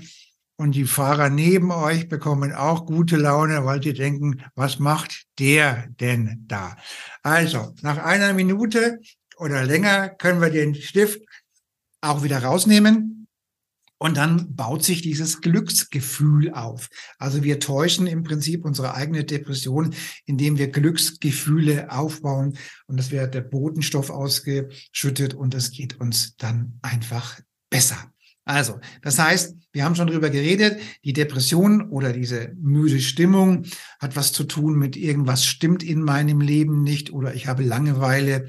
Und 0.56 0.76
die 0.76 0.86
Fahrer 0.86 1.30
neben 1.32 1.72
euch 1.72 2.08
bekommen 2.08 2.54
auch 2.54 2.86
gute 2.86 3.18
Laune, 3.18 3.66
weil 3.66 3.82
sie 3.82 3.94
denken, 3.94 4.44
was 4.54 4.78
macht 4.78 5.24
der 5.40 5.88
denn 6.00 6.46
da? 6.48 6.78
Also, 7.24 7.74
nach 7.82 7.98
einer 7.98 8.34
Minute 8.34 9.00
oder 9.38 9.64
länger 9.66 10.10
können 10.10 10.40
wir 10.40 10.52
den 10.52 10.76
Stift 10.76 11.20
auch 12.02 12.22
wieder 12.22 12.44
rausnehmen 12.44 13.21
und 14.02 14.18
dann 14.18 14.56
baut 14.56 14.84
sich 14.84 15.04
dieses 15.04 15.42
Glücksgefühl 15.42 16.52
auf. 16.56 16.90
Also 17.20 17.44
wir 17.44 17.60
täuschen 17.60 18.08
im 18.08 18.24
Prinzip 18.24 18.66
unsere 18.66 18.96
eigene 18.96 19.24
Depression, 19.26 19.94
indem 20.26 20.58
wir 20.58 20.72
Glücksgefühle 20.72 21.92
aufbauen 21.92 22.58
und 22.88 23.00
es 23.00 23.12
wird 23.12 23.36
der 23.36 23.42
Botenstoff 23.42 24.10
ausgeschüttet 24.10 25.36
und 25.36 25.54
es 25.54 25.70
geht 25.70 26.00
uns 26.00 26.36
dann 26.38 26.80
einfach 26.82 27.40
besser. 27.70 28.12
Also, 28.44 28.80
das 29.04 29.20
heißt, 29.20 29.56
wir 29.72 29.86
haben 29.86 29.96
schon 29.96 30.08
drüber 30.08 30.32
geredet, 30.32 30.80
die 31.06 31.14
Depression 31.14 31.90
oder 31.92 32.12
diese 32.12 32.54
müde 32.60 33.00
Stimmung 33.00 33.66
hat 34.00 34.16
was 34.16 34.32
zu 34.32 34.46
tun 34.46 34.80
mit 34.80 34.98
irgendwas 34.98 35.46
stimmt 35.46 35.84
in 35.84 36.02
meinem 36.02 36.42
Leben 36.42 36.82
nicht 36.82 37.14
oder 37.14 37.36
ich 37.36 37.46
habe 37.46 37.62
Langeweile 37.62 38.48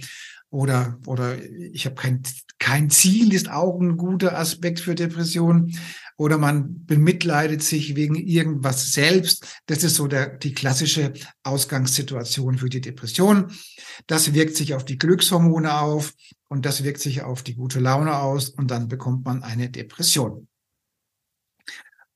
oder, 0.53 0.99
oder 1.07 1.43
ich 1.43 1.87
habe 1.87 1.95
kein, 1.95 2.23
kein 2.59 2.91
Ziel, 2.91 3.33
ist 3.33 3.51
auch 3.51 3.81
ein 3.81 3.97
guter 3.97 4.39
Aspekt 4.39 4.81
für 4.81 4.95
Depressionen. 4.95 5.75
Oder 6.19 6.37
man 6.37 6.85
bemitleidet 6.85 7.63
sich 7.63 7.97
wegen 7.97 8.17
irgendwas 8.17 8.93
selbst. 8.93 9.47
Das 9.65 9.83
ist 9.83 9.95
so 9.95 10.07
der, 10.09 10.37
die 10.37 10.53
klassische 10.53 11.15
Ausgangssituation 11.43 12.59
für 12.59 12.69
die 12.69 12.83
Depression. 12.83 13.51
Das 14.07 14.35
wirkt 14.35 14.55
sich 14.55 14.75
auf 14.75 14.85
die 14.85 14.99
Glückshormone 14.99 15.81
auf 15.81 16.13
und 16.49 16.67
das 16.67 16.85
wirkt 16.85 17.01
sich 17.01 17.23
auf 17.23 17.43
die 17.43 17.55
gute 17.55 17.81
Laune 17.81 18.19
aus 18.19 18.51
und 18.51 18.71
dann 18.71 18.89
bekommt 18.89 19.25
man 19.25 19.43
eine 19.43 19.71
Depression. 19.71 20.49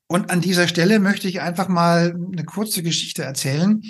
Und 0.05 0.29
an 0.29 0.41
dieser 0.41 0.67
Stelle 0.67 0.99
möchte 0.99 1.27
ich 1.27 1.41
einfach 1.41 1.69
mal 1.69 2.15
eine 2.31 2.45
kurze 2.45 2.83
Geschichte 2.83 3.23
erzählen. 3.23 3.81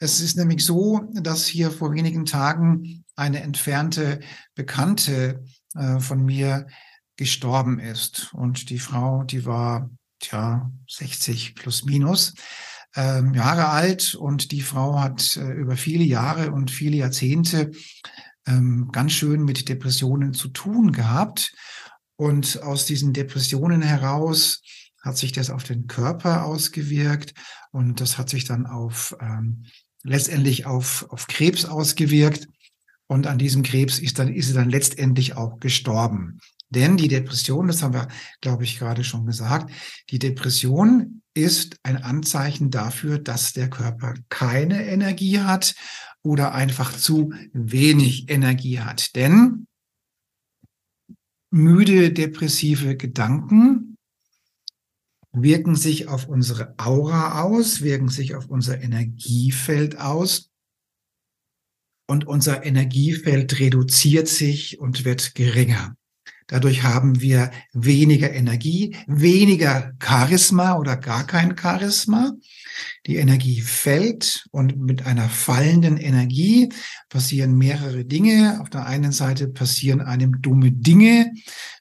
Es 0.00 0.20
ist 0.20 0.36
nämlich 0.36 0.64
so, 0.64 1.00
dass 1.12 1.46
hier 1.46 1.70
vor 1.70 1.92
wenigen 1.92 2.24
Tagen 2.24 3.04
eine 3.16 3.42
entfernte 3.42 4.20
Bekannte 4.54 5.42
äh, 5.74 5.98
von 5.98 6.24
mir 6.24 6.66
gestorben 7.16 7.80
ist. 7.80 8.32
Und 8.32 8.70
die 8.70 8.78
Frau, 8.78 9.24
die 9.24 9.44
war, 9.44 9.90
tja, 10.20 10.70
60 10.88 11.56
plus 11.56 11.84
minus 11.84 12.34
ähm, 12.94 13.34
Jahre 13.34 13.68
alt. 13.68 14.14
Und 14.14 14.52
die 14.52 14.60
Frau 14.60 15.00
hat 15.00 15.36
äh, 15.36 15.52
über 15.52 15.76
viele 15.76 16.04
Jahre 16.04 16.52
und 16.52 16.70
viele 16.70 16.98
Jahrzehnte 16.98 17.72
ähm, 18.46 18.90
ganz 18.92 19.12
schön 19.12 19.44
mit 19.44 19.68
Depressionen 19.68 20.32
zu 20.32 20.48
tun 20.48 20.92
gehabt. 20.92 21.52
Und 22.14 22.62
aus 22.62 22.86
diesen 22.86 23.12
Depressionen 23.12 23.82
heraus 23.82 24.62
hat 25.02 25.16
sich 25.16 25.32
das 25.32 25.50
auf 25.50 25.64
den 25.64 25.86
Körper 25.86 26.44
ausgewirkt 26.44 27.34
und 27.70 28.00
das 28.00 28.18
hat 28.18 28.28
sich 28.28 28.44
dann 28.44 28.66
auf 28.66 29.16
ähm, 29.20 29.64
letztendlich 30.02 30.66
auf, 30.66 31.06
auf 31.10 31.26
Krebs 31.26 31.64
ausgewirkt. 31.64 32.48
Und 33.06 33.26
an 33.26 33.38
diesem 33.38 33.62
Krebs 33.62 33.98
ist, 33.98 34.18
dann, 34.18 34.28
ist 34.32 34.48
sie 34.48 34.54
dann 34.54 34.68
letztendlich 34.68 35.36
auch 35.36 35.60
gestorben. 35.60 36.40
Denn 36.70 36.98
die 36.98 37.08
Depression, 37.08 37.66
das 37.66 37.82
haben 37.82 37.94
wir, 37.94 38.08
glaube 38.42 38.64
ich, 38.64 38.78
gerade 38.78 39.02
schon 39.02 39.24
gesagt, 39.24 39.72
die 40.10 40.18
Depression 40.18 41.22
ist 41.32 41.78
ein 41.82 41.96
Anzeichen 41.96 42.70
dafür, 42.70 43.18
dass 43.18 43.54
der 43.54 43.70
Körper 43.70 44.14
keine 44.28 44.86
Energie 44.86 45.40
hat 45.40 45.74
oder 46.22 46.52
einfach 46.52 46.94
zu 46.94 47.32
wenig 47.52 48.28
Energie 48.28 48.80
hat. 48.80 49.16
Denn 49.16 49.66
müde 51.50 52.12
depressive 52.12 52.96
Gedanken 52.96 53.87
wirken 55.42 55.74
sich 55.74 56.08
auf 56.08 56.28
unsere 56.28 56.74
Aura 56.78 57.42
aus, 57.42 57.82
wirken 57.82 58.08
sich 58.08 58.34
auf 58.34 58.46
unser 58.48 58.80
Energiefeld 58.80 59.98
aus 59.98 60.50
und 62.08 62.26
unser 62.26 62.64
Energiefeld 62.64 63.58
reduziert 63.58 64.28
sich 64.28 64.80
und 64.80 65.04
wird 65.04 65.34
geringer. 65.34 65.97
Dadurch 66.48 66.82
haben 66.82 67.20
wir 67.20 67.50
weniger 67.74 68.32
Energie, 68.32 68.96
weniger 69.06 69.92
Charisma 70.02 70.76
oder 70.78 70.96
gar 70.96 71.26
kein 71.26 71.56
Charisma. 71.56 72.32
Die 73.06 73.16
Energie 73.16 73.60
fällt 73.60 74.46
und 74.50 74.78
mit 74.78 75.04
einer 75.04 75.28
fallenden 75.28 75.98
Energie 75.98 76.70
passieren 77.10 77.56
mehrere 77.56 78.06
Dinge. 78.06 78.60
Auf 78.62 78.70
der 78.70 78.86
einen 78.86 79.12
Seite 79.12 79.48
passieren 79.48 80.00
einem 80.00 80.40
dumme 80.40 80.72
Dinge, 80.72 81.32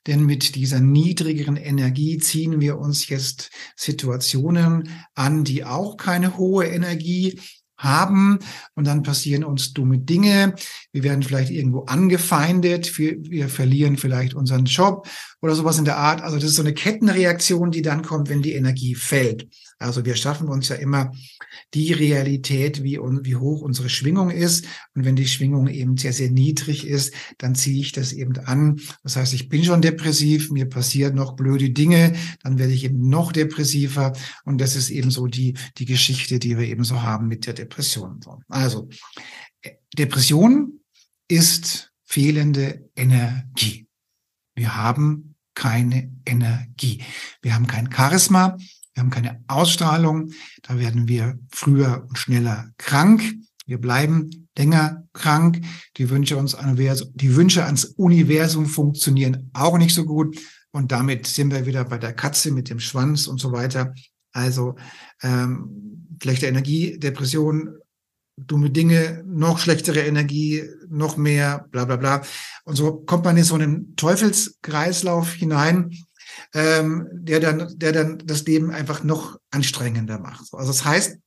denn 0.06 0.26
mit 0.26 0.56
dieser 0.56 0.82
niedrigeren 0.82 1.56
Energie 1.56 2.18
ziehen 2.18 2.60
wir 2.60 2.78
uns 2.78 3.08
jetzt 3.08 3.52
Situationen 3.78 4.90
an, 5.16 5.46
die 5.46 5.64
auch 5.64 5.96
keine 5.96 6.38
hohe 6.38 6.66
Energie 6.66 7.40
haben 7.78 8.40
und 8.76 8.88
dann 8.88 9.04
passieren 9.04 9.44
uns 9.44 9.74
dumme 9.74 10.00
Dinge. 10.00 10.56
Wir 10.92 11.04
werden 11.04 11.24
vielleicht 11.24 11.52
irgendwo 11.52 11.82
angefeindet, 11.82 12.98
wir, 12.98 13.18
wir 13.24 13.50
verlieren 13.50 13.98
vielleicht 13.98 14.34
unseren 14.34 14.66
Job 14.66 15.08
oder 15.42 15.56
sowas 15.56 15.78
in 15.78 15.86
der 15.86 15.98
Art. 15.98 16.22
Also 16.22 16.38
das 16.38 16.46
ist 16.46 16.56
so 16.56 16.64
eine 16.64 16.74
Kettenreaktion, 16.74 17.72
die 17.72 17.82
dann 17.82 18.02
kommt, 18.02 18.30
wenn 18.30 18.42
die 18.42 18.54
Energie 18.54 18.96
fällt. 18.96 19.48
Also 19.80 20.06
wir 20.06 20.16
schaffen 20.16 20.48
uns 20.48 20.70
ja 20.70 20.76
immer 20.76 21.12
die 21.74 21.94
Realität, 21.94 22.84
wie, 22.84 22.98
wie 22.98 23.36
hoch 23.36 23.62
unsere 23.62 23.90
Schwingung 23.90 24.32
ist. 24.32 24.66
Und 24.96 25.06
wenn 25.06 25.16
die 25.16 25.28
Schwingung 25.28 25.68
eben 25.68 25.98
sehr, 25.98 26.14
sehr 26.14 26.32
niedrig 26.32 26.88
ist, 26.88 27.14
dann 27.38 27.56
ziehe 27.56 27.80
ich 27.80 27.92
das 27.92 28.14
eben 28.14 28.38
an. 28.40 28.80
Das 29.04 29.16
heißt, 29.16 29.34
ich 29.34 29.50
bin 29.50 29.64
schon 29.64 29.82
depressiv, 29.82 30.50
mir 30.52 30.66
passieren 30.66 31.16
noch 31.16 31.36
blöde 31.36 31.70
Dinge, 31.70 32.16
dann 32.44 32.58
werde 32.58 32.74
ich 32.74 32.84
eben 32.86 33.08
noch 33.08 33.32
depressiver. 33.32 34.14
Und 34.46 34.60
das 34.60 34.76
ist 34.76 34.90
eben 34.90 35.12
so 35.12 35.28
die, 35.28 35.56
die 35.78 35.86
Geschichte, 35.86 36.40
die 36.40 36.58
wir 36.58 36.66
eben 36.66 36.84
so 36.84 37.02
haben 37.02 37.28
mit 37.28 37.46
der 37.46 37.54
Depression. 37.54 38.20
Also, 38.48 38.90
Depression 39.98 40.80
ist 41.28 41.92
fehlende 42.04 42.90
Energie. 42.96 43.88
Wir 44.56 44.76
haben 44.76 45.36
keine 45.54 46.12
Energie. 46.26 47.04
Wir 47.42 47.56
haben 47.56 47.68
kein 47.68 47.92
Charisma, 47.92 48.58
wir 48.98 49.04
haben 49.04 49.12
keine 49.12 49.44
Ausstrahlung, 49.48 50.32
da 50.64 50.80
werden 50.80 51.08
wir 51.08 51.38
früher 51.52 52.08
und 52.10 52.18
schneller 52.18 52.72
krank. 52.80 53.22
Wir 53.68 53.80
bleiben 53.80 54.48
länger 54.58 55.04
krank. 55.14 55.62
Die 55.98 56.10
Wünsche, 56.10 56.36
uns 56.36 56.58
die 57.14 57.36
Wünsche 57.36 57.64
ans 57.64 57.86
Universum 57.86 58.66
funktionieren 58.66 59.52
auch 59.54 59.78
nicht 59.78 59.94
so 59.94 60.04
gut. 60.04 60.36
Und 60.72 60.92
damit 60.92 61.28
sind 61.28 61.54
wir 61.54 61.68
wieder 61.68 61.86
bei 61.86 62.00
der 62.00 62.14
Katze 62.14 62.50
mit 62.50 62.72
dem 62.72 62.80
Schwanz 62.80 63.28
und 63.28 63.40
so 63.40 63.52
weiter. 63.52 63.94
Also 64.32 64.78
ähm, 65.22 66.18
schlechte 66.20 66.48
Energie, 66.48 66.98
Depression, 66.98 67.78
dumme 68.36 68.72
Dinge, 68.72 69.24
noch 69.28 69.60
schlechtere 69.60 70.00
Energie, 70.00 70.64
noch 70.90 71.18
mehr, 71.18 71.68
bla 71.70 71.86
bla 71.86 71.98
bla. 71.98 72.24
Und 72.64 72.76
so 72.78 72.94
kommt 72.94 73.26
man 73.26 73.38
in 73.38 73.44
so 73.44 73.54
einen 73.54 73.96
Teufelskreislauf 73.96 75.34
hinein, 75.34 75.92
ähm, 76.54 77.08
der 77.12 77.40
dann, 77.40 77.78
der 77.78 77.92
dann 77.92 78.20
das 78.26 78.46
Leben 78.46 78.72
einfach 78.72 79.04
noch 79.04 79.38
anstrengender 79.52 80.20
macht. 80.20 80.54
Also 80.54 80.68
das 80.68 80.86
heißt, 80.86 81.18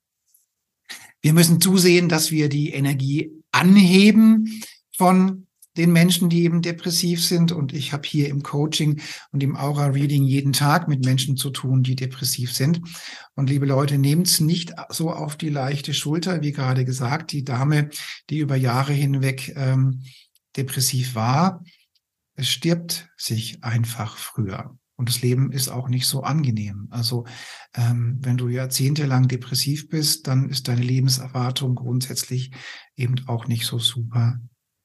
wir 1.22 1.32
müssen 1.32 1.60
zusehen, 1.60 2.08
dass 2.08 2.30
wir 2.30 2.48
die 2.48 2.70
Energie 2.70 3.30
anheben 3.52 4.62
von 4.96 5.46
den 5.76 5.92
Menschen, 5.92 6.28
die 6.28 6.42
eben 6.42 6.62
depressiv 6.62 7.24
sind. 7.24 7.52
Und 7.52 7.72
ich 7.72 7.92
habe 7.92 8.06
hier 8.06 8.28
im 8.28 8.42
Coaching 8.42 9.00
und 9.30 9.42
im 9.42 9.56
Aura-Reading 9.56 10.24
jeden 10.24 10.52
Tag 10.52 10.88
mit 10.88 11.04
Menschen 11.04 11.36
zu 11.36 11.50
tun, 11.50 11.82
die 11.82 11.96
depressiv 11.96 12.52
sind. 12.52 12.80
Und 13.34 13.50
liebe 13.50 13.66
Leute, 13.66 13.98
nehmt 13.98 14.26
es 14.26 14.40
nicht 14.40 14.74
so 14.88 15.10
auf 15.10 15.36
die 15.36 15.48
leichte 15.48 15.94
Schulter, 15.94 16.42
wie 16.42 16.52
gerade 16.52 16.84
gesagt, 16.84 17.32
die 17.32 17.44
Dame, 17.44 17.90
die 18.30 18.38
über 18.38 18.56
Jahre 18.56 18.92
hinweg 18.92 19.52
ähm, 19.56 20.02
depressiv 20.56 21.14
war, 21.14 21.62
es 22.34 22.48
stirbt 22.48 23.08
sich 23.16 23.62
einfach 23.62 24.16
früher. 24.16 24.76
Und 25.00 25.08
das 25.08 25.22
Leben 25.22 25.50
ist 25.50 25.70
auch 25.70 25.88
nicht 25.88 26.06
so 26.06 26.24
angenehm. 26.24 26.86
Also 26.90 27.24
ähm, 27.74 28.18
wenn 28.20 28.36
du 28.36 28.48
jahrzehntelang 28.48 29.28
depressiv 29.28 29.88
bist, 29.88 30.26
dann 30.26 30.50
ist 30.50 30.68
deine 30.68 30.82
Lebenserwartung 30.82 31.74
grundsätzlich 31.74 32.50
eben 32.96 33.14
auch 33.26 33.46
nicht 33.46 33.64
so 33.64 33.78
super 33.78 34.38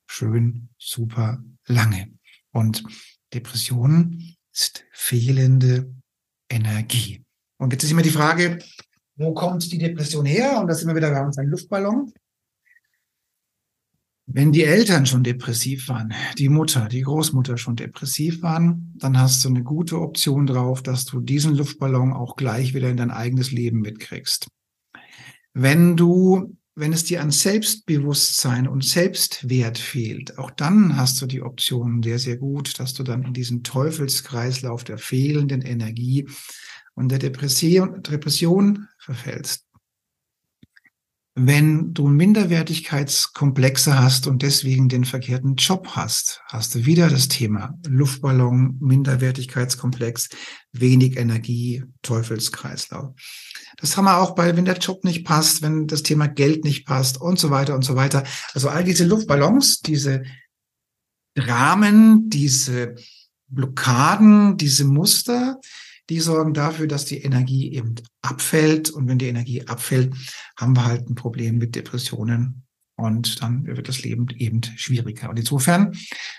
schön, 0.07 0.69
super 0.77 1.43
lange. 1.67 2.13
Und 2.51 2.85
Depression 3.33 4.37
ist 4.53 4.85
fehlende 4.93 5.93
Energie. 6.49 7.25
Und 7.57 7.73
jetzt 7.73 7.83
ist 7.83 7.91
immer 7.91 8.01
die 8.01 8.09
Frage, 8.09 8.59
wo 9.17 9.33
kommt 9.33 9.69
die 9.69 9.77
Depression 9.77 10.25
her? 10.25 10.61
Und 10.61 10.67
da 10.67 10.75
sind 10.75 10.87
wir 10.87 10.95
wieder 10.95 11.11
bei 11.11 11.25
unserem 11.25 11.49
Luftballon. 11.49 12.13
Wenn 14.27 14.51
die 14.51 14.63
Eltern 14.63 15.05
schon 15.05 15.23
depressiv 15.23 15.87
waren, 15.87 16.13
die 16.39 16.49
Mutter, 16.49 16.87
die 16.87 17.01
Großmutter 17.01 17.57
schon 17.57 17.75
depressiv 17.75 18.41
waren, 18.41 18.93
dann 18.97 19.19
hast 19.19 19.45
du 19.45 19.49
eine 19.49 19.63
gute 19.63 20.01
Option 20.01 20.47
drauf, 20.47 20.81
dass 20.81 21.05
du 21.05 21.21
diesen 21.21 21.53
Luftballon 21.55 22.11
auch 22.11 22.35
gleich 22.35 22.73
wieder 22.73 22.89
in 22.89 22.97
dein 22.97 23.11
eigenes 23.11 23.51
Leben 23.51 23.81
mitkriegst. 23.81 24.47
Wenn 25.53 25.95
du, 25.95 26.57
wenn 26.73 26.91
es 26.91 27.03
dir 27.03 27.21
an 27.21 27.29
Selbstbewusstsein 27.29 28.67
und 28.67 28.83
Selbstwert 28.83 29.77
fehlt, 29.77 30.39
auch 30.39 30.49
dann 30.49 30.97
hast 30.97 31.21
du 31.21 31.27
die 31.27 31.43
Option 31.43 32.01
sehr, 32.01 32.19
sehr 32.19 32.37
gut, 32.37 32.79
dass 32.79 32.95
du 32.95 33.03
dann 33.03 33.23
in 33.23 33.33
diesen 33.33 33.63
Teufelskreislauf 33.63 34.83
der 34.83 34.97
fehlenden 34.97 35.61
Energie 35.61 36.27
und 36.95 37.09
der 37.09 37.19
Depression, 37.19 38.01
Depression 38.01 38.87
verfällst 38.97 39.64
wenn 41.37 41.93
du 41.93 42.07
Minderwertigkeitskomplexe 42.07 43.99
hast 43.99 44.25
und 44.25 44.41
deswegen 44.41 44.87
den 44.87 45.03
verkehrten 45.03 45.55
Job 45.55 45.89
hast, 45.89 46.41
hast 46.47 46.73
du 46.73 46.85
wieder 46.85 47.09
das 47.09 47.27
Thema 47.27 47.77
Luftballon, 47.85 48.77
Minderwertigkeitskomplex, 48.79 50.29
wenig 50.71 51.17
Energie, 51.17 51.83
Teufelskreislauf. 52.03 53.13
Das 53.75 53.97
haben 53.97 54.05
wir 54.05 54.19
auch 54.19 54.33
bei, 54.33 54.55
wenn 54.55 54.63
der 54.63 54.77
Job 54.77 55.03
nicht 55.03 55.25
passt, 55.25 55.61
wenn 55.61 55.87
das 55.87 56.03
Thema 56.03 56.27
Geld 56.27 56.63
nicht 56.63 56.85
passt 56.85 57.19
und 57.19 57.37
so 57.37 57.49
weiter 57.49 57.75
und 57.75 57.83
so 57.83 57.97
weiter. 57.97 58.23
Also 58.53 58.69
all 58.69 58.85
diese 58.85 59.03
Luftballons, 59.03 59.81
diese 59.81 60.23
Dramen, 61.35 62.29
diese 62.29 62.95
Blockaden, 63.49 64.55
diese 64.55 64.85
Muster, 64.85 65.59
die 66.09 66.19
sorgen 66.19 66.53
dafür, 66.53 66.87
dass 66.87 67.05
die 67.05 67.21
Energie 67.21 67.73
eben 67.73 67.95
abfällt. 68.21 68.89
Und 68.89 69.07
wenn 69.07 69.17
die 69.17 69.27
Energie 69.27 69.67
abfällt, 69.67 70.13
haben 70.57 70.75
wir 70.75 70.85
halt 70.85 71.09
ein 71.09 71.15
Problem 71.15 71.57
mit 71.57 71.75
Depressionen. 71.75 72.63
Und 72.97 73.41
dann 73.41 73.65
wird 73.65 73.89
das 73.89 74.03
Leben 74.03 74.27
eben 74.37 74.61
schwieriger. 74.77 75.29
Und 75.29 75.37
insofern 75.37 75.93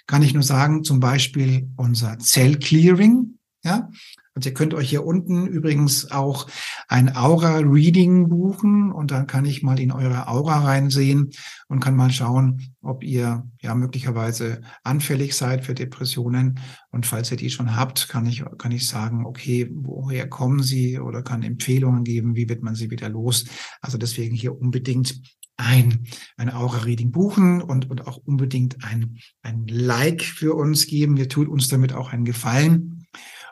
kann 0.07 0.23
ich 0.23 0.33
nur 0.33 0.43
sagen, 0.43 0.85
zum 0.85 1.01
Beispiel 1.01 1.69
unser 1.77 2.19
Zellclearing, 2.19 3.39
ja, 3.63 3.91
und 4.37 4.45
ihr 4.45 4.53
könnt 4.53 4.75
euch 4.75 4.91
hier 4.91 5.05
unten 5.05 5.47
übrigens 5.47 6.11
auch 6.11 6.47
ein 6.89 7.17
Aura-Reading 7.17 8.29
buchen 8.29 8.93
und 8.93 9.11
dann 9.11 9.27
kann 9.27 9.47
ich 9.47 9.63
mal 9.63 9.81
in 9.81 9.91
eure 9.91 10.29
Aura 10.29 10.59
reinsehen 10.59 11.31
und 11.69 11.81
kann 11.81 11.97
mal 11.97 12.11
schauen, 12.11 12.61
ob 12.83 13.03
ihr 13.03 13.51
ja 13.63 13.75
möglicherweise 13.75 14.61
anfällig 14.85 15.35
seid 15.35 15.65
für 15.65 15.75
Depressionen. 15.75 16.61
Und 16.91 17.07
falls 17.07 17.31
ihr 17.31 17.39
die 17.39 17.49
schon 17.49 17.77
habt, 17.77 18.11
kann 18.11 18.27
ich, 18.27 18.45
kann 18.59 18.73
ich 18.73 18.87
sagen, 18.87 19.25
okay, 19.25 19.71
woher 19.73 20.29
kommen 20.29 20.63
sie 20.63 20.99
oder 20.99 21.23
kann 21.23 21.43
Empfehlungen 21.43 22.05
geben, 22.05 22.37
wie 22.37 22.51
wird 22.51 22.63
man 22.63 22.75
sie 22.75 22.91
wieder 22.91 23.09
los. 23.09 23.47
Also 23.81 23.97
deswegen 23.97 24.37
hier 24.37 24.55
unbedingt 24.61 25.19
ein, 25.57 26.07
ein 26.37 26.53
Aura-Reading 26.53 27.11
buchen 27.11 27.63
und, 27.63 27.89
und 27.89 28.07
auch 28.07 28.19
unbedingt 28.19 28.85
ein, 28.85 29.17
ein 29.41 29.67
Like 29.67 30.23
für 30.23 30.55
uns 30.55 30.87
geben. 30.87 31.17
Ihr 31.17 31.31
tut 31.31 31.49
uns 31.49 31.69
damit 31.69 31.95
auch 31.95 32.13
einen 32.13 32.27
Gefallen 32.27 32.96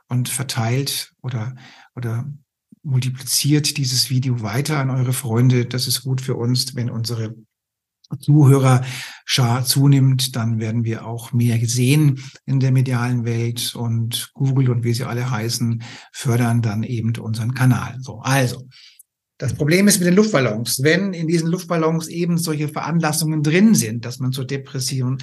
und 0.09 0.29
verteilt 0.29 1.13
oder, 1.23 1.55
oder 1.95 2.31
multipliziert 2.83 3.77
dieses 3.77 4.11
Video 4.11 4.43
weiter 4.43 4.79
an 4.79 4.91
eure 4.91 5.13
Freunde. 5.13 5.67
Das 5.67 5.87
ist 5.87 6.03
gut 6.03 6.21
für 6.21 6.37
uns, 6.37 6.75
wenn 6.75 6.91
unsere 6.91 7.35
Zuhörerschar 8.21 9.65
zunimmt, 9.65 10.37
dann 10.37 10.61
werden 10.61 10.85
wir 10.85 11.07
auch 11.07 11.33
mehr 11.33 11.59
gesehen 11.59 12.23
in 12.47 12.61
der 12.61 12.71
medialen 12.71 13.25
Welt 13.25 13.75
und 13.75 14.31
Google 14.35 14.71
und 14.71 14.85
wie 14.85 14.93
sie 14.93 15.05
alle 15.05 15.31
heißen, 15.31 15.83
fördern 16.13 16.63
dann 16.63 16.83
eben 16.83 17.17
unseren 17.17 17.55
Kanal. 17.55 17.97
So, 18.01 18.21
also. 18.21 18.69
Das 19.39 19.55
Problem 19.55 19.89
ist 19.89 19.99
mit 19.99 20.07
den 20.07 20.15
Luftballons. 20.15 20.83
Wenn 20.83 21.13
in 21.13 21.27
diesen 21.27 21.49
Luftballons 21.49 22.07
eben 22.07 22.39
solche 22.39 22.69
Veranlassungen 22.69 23.43
drin 23.43 23.75
sind, 23.75 24.05
dass 24.05 24.21
man 24.21 24.31
zur 24.31 24.47
Depression, 24.47 25.19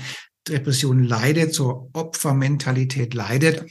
Depression 0.50 1.04
leidet, 1.04 1.54
zur 1.54 1.90
Opfermentalität 1.94 3.14
leidet, 3.14 3.66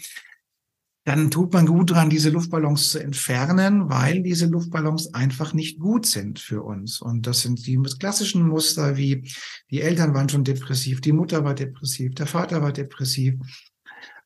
dann 1.10 1.28
tut 1.28 1.52
man 1.52 1.66
gut 1.66 1.90
daran, 1.90 2.08
diese 2.08 2.30
Luftballons 2.30 2.90
zu 2.90 3.00
entfernen, 3.00 3.90
weil 3.90 4.22
diese 4.22 4.46
Luftballons 4.46 5.12
einfach 5.12 5.52
nicht 5.52 5.80
gut 5.80 6.06
sind 6.06 6.38
für 6.38 6.62
uns. 6.62 7.00
Und 7.00 7.26
das 7.26 7.40
sind 7.40 7.66
die 7.66 7.80
klassischen 7.98 8.46
Muster 8.46 8.96
wie 8.96 9.28
die 9.72 9.80
Eltern 9.80 10.14
waren 10.14 10.28
schon 10.28 10.44
depressiv, 10.44 11.00
die 11.00 11.10
Mutter 11.10 11.42
war 11.42 11.56
depressiv, 11.56 12.14
der 12.14 12.28
Vater 12.28 12.62
war 12.62 12.72
depressiv. 12.72 13.34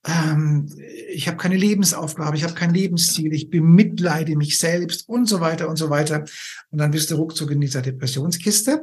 Ähm, 0.06 0.68
ich 1.08 1.26
habe 1.26 1.38
keine 1.38 1.56
Lebensaufgabe, 1.56 2.36
ich 2.36 2.44
habe 2.44 2.52
kein 2.52 2.74
Lebensziel, 2.74 3.32
ich 3.32 3.48
bemitleide 3.48 4.36
mich 4.36 4.58
selbst 4.58 5.08
und 5.08 5.26
so 5.26 5.40
weiter 5.40 5.70
und 5.70 5.76
so 5.76 5.88
weiter. 5.88 6.26
Und 6.70 6.80
dann 6.80 6.90
bist 6.90 7.10
du 7.10 7.14
ruckzuck 7.14 7.50
in 7.50 7.62
dieser 7.62 7.80
Depressionskiste. 7.80 8.82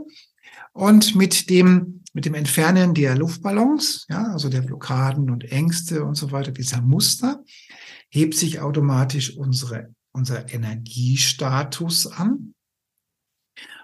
Und 0.74 1.16
mit 1.16 1.52
dem, 1.52 2.02
mit 2.14 2.26
dem 2.26 2.34
Entfernen 2.34 2.96
der 2.96 3.16
Luftballons, 3.16 4.08
ja, 4.10 4.24
also 4.32 4.50
der 4.50 4.62
Blockaden 4.62 5.30
und 5.30 5.52
Ängste 5.52 6.04
und 6.04 6.16
so 6.16 6.32
weiter, 6.32 6.52
dieser 6.52 6.82
Muster, 6.82 7.44
hebt 8.12 8.36
sich 8.36 8.60
automatisch 8.60 9.36
unsere, 9.36 9.94
unser 10.12 10.54
Energiestatus 10.54 12.08
an. 12.08 12.54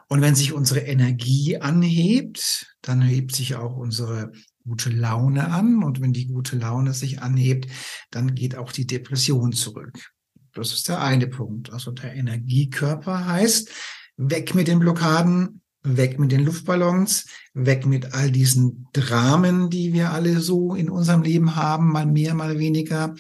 Und 0.10 0.22
wenn 0.22 0.36
sich 0.36 0.54
unsere 0.54 0.82
Energie 0.82 1.58
anhebt, 1.58 2.76
dann 2.82 3.02
hebt 3.02 3.36
sich 3.36 3.56
auch 3.56 3.76
unsere 3.76 4.32
gute 4.66 4.90
Laune 4.90 5.50
an. 5.50 5.84
Und 5.84 6.02
wenn 6.02 6.14
die 6.14 6.28
gute 6.28 6.58
Laune 6.58 6.94
sich 6.94 7.22
anhebt, 7.22 7.68
dann 8.12 8.36
geht 8.36 8.56
auch 8.56 8.72
die 8.72 8.86
Depression 8.86 9.52
zurück. 9.52 10.12
Das 10.54 10.74
ist 10.74 10.88
der 10.88 11.02
eine 11.02 11.28
Punkt. 11.28 11.72
Also 11.72 11.92
der 11.92 12.14
Energiekörper 12.14 13.28
heißt, 13.28 13.70
weg 14.18 14.56
mit 14.56 14.68
den 14.68 14.80
Blockaden, 14.80 15.62
weg 15.84 16.20
mit 16.20 16.32
den 16.32 16.44
Luftballons, 16.44 17.28
weg 17.54 17.86
mit 17.86 18.14
all 18.14 18.32
diesen 18.32 18.88
Dramen, 18.94 19.70
die 19.70 19.94
wir 19.94 20.12
alle 20.12 20.40
so 20.40 20.74
in 20.76 20.90
unserem 20.90 21.22
Leben 21.22 21.56
haben, 21.56 21.92
mal 21.92 22.06
mehr, 22.06 22.34
mal 22.34 22.60
weniger 22.60 23.16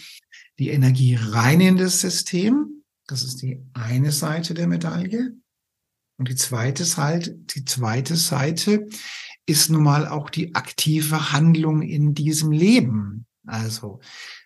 die 0.59 0.69
Energie 0.69 1.15
rein 1.15 1.61
in 1.61 1.77
das 1.77 2.01
System. 2.01 2.83
Das 3.07 3.23
ist 3.23 3.41
die 3.41 3.63
eine 3.73 4.11
Seite 4.11 4.53
der 4.53 4.67
Medaille. 4.67 5.35
Und 6.19 6.29
die 6.29 6.35
zweite 6.35 6.83
Seite, 6.83 7.35
die 7.35 7.63
zweite 7.63 8.15
Seite 8.15 8.87
ist 9.45 9.69
nun 9.69 9.83
mal 9.83 10.07
auch 10.07 10.29
die 10.29 10.55
aktive 10.55 11.31
Handlung 11.31 11.81
in 11.81 12.13
diesem 12.13 12.51
Leben. 12.51 13.25
Also, 13.45 14.01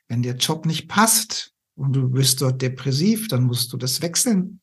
wenn 0.07 0.21
der 0.21 0.35
Job 0.35 0.65
nicht 0.65 0.87
passt 0.89 1.53
und 1.75 1.93
du 1.93 2.09
bist 2.09 2.41
dort 2.41 2.61
depressiv, 2.61 3.29
dann 3.29 3.43
musst 3.43 3.71
du 3.73 3.77
das 3.77 4.01
wechseln. 4.01 4.59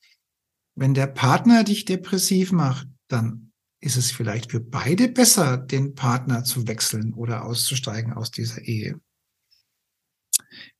Wenn 0.76 0.94
der 0.94 1.08
Partner 1.08 1.64
dich 1.64 1.86
depressiv 1.86 2.52
macht, 2.52 2.86
dann 3.08 3.52
ist 3.80 3.96
es 3.96 4.12
vielleicht 4.12 4.50
für 4.50 4.60
beide 4.60 5.08
besser, 5.08 5.56
den 5.56 5.94
Partner 5.94 6.44
zu 6.44 6.68
wechseln 6.68 7.14
oder 7.14 7.44
auszusteigen 7.44 8.12
aus 8.12 8.30
dieser 8.30 8.62
Ehe 8.62 9.00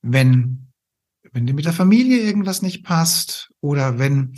wenn, 0.01 0.71
wenn 1.31 1.45
dir 1.45 1.53
mit 1.53 1.65
der 1.65 1.73
Familie 1.73 2.21
irgendwas 2.21 2.61
nicht 2.61 2.83
passt 2.83 3.51
oder 3.61 3.99
wenn, 3.99 4.35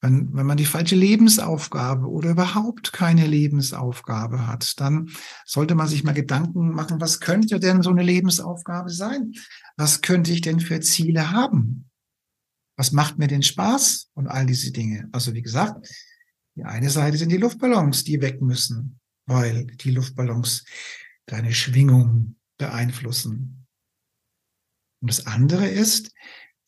wenn, 0.00 0.34
wenn 0.34 0.46
man 0.46 0.56
die 0.56 0.66
falsche 0.66 0.96
Lebensaufgabe 0.96 2.08
oder 2.08 2.30
überhaupt 2.30 2.92
keine 2.92 3.26
Lebensaufgabe 3.26 4.46
hat, 4.46 4.80
dann 4.80 5.10
sollte 5.46 5.74
man 5.76 5.86
sich 5.86 6.02
mal 6.02 6.12
Gedanken 6.12 6.70
machen, 6.70 7.00
was 7.00 7.20
könnte 7.20 7.60
denn 7.60 7.82
so 7.82 7.90
eine 7.90 8.02
Lebensaufgabe 8.02 8.90
sein? 8.90 9.32
Was 9.76 10.00
könnte 10.00 10.32
ich 10.32 10.40
denn 10.40 10.58
für 10.60 10.80
Ziele 10.80 11.30
haben? 11.30 11.88
Was 12.76 12.90
macht 12.90 13.18
mir 13.18 13.28
denn 13.28 13.42
Spaß 13.42 14.10
und 14.14 14.26
all 14.26 14.44
diese 14.44 14.72
Dinge? 14.72 15.08
Also 15.12 15.34
wie 15.34 15.42
gesagt, 15.42 15.88
die 16.56 16.64
eine 16.64 16.90
Seite 16.90 17.16
sind 17.16 17.30
die 17.30 17.38
Luftballons, 17.38 18.04
die 18.04 18.20
weg 18.20 18.42
müssen, 18.42 18.98
weil 19.26 19.66
die 19.66 19.92
Luftballons 19.92 20.64
deine 21.26 21.52
Schwingung 21.52 22.36
beeinflussen. 22.58 23.61
Und 25.02 25.10
das 25.10 25.26
andere 25.26 25.66
ist, 25.66 26.12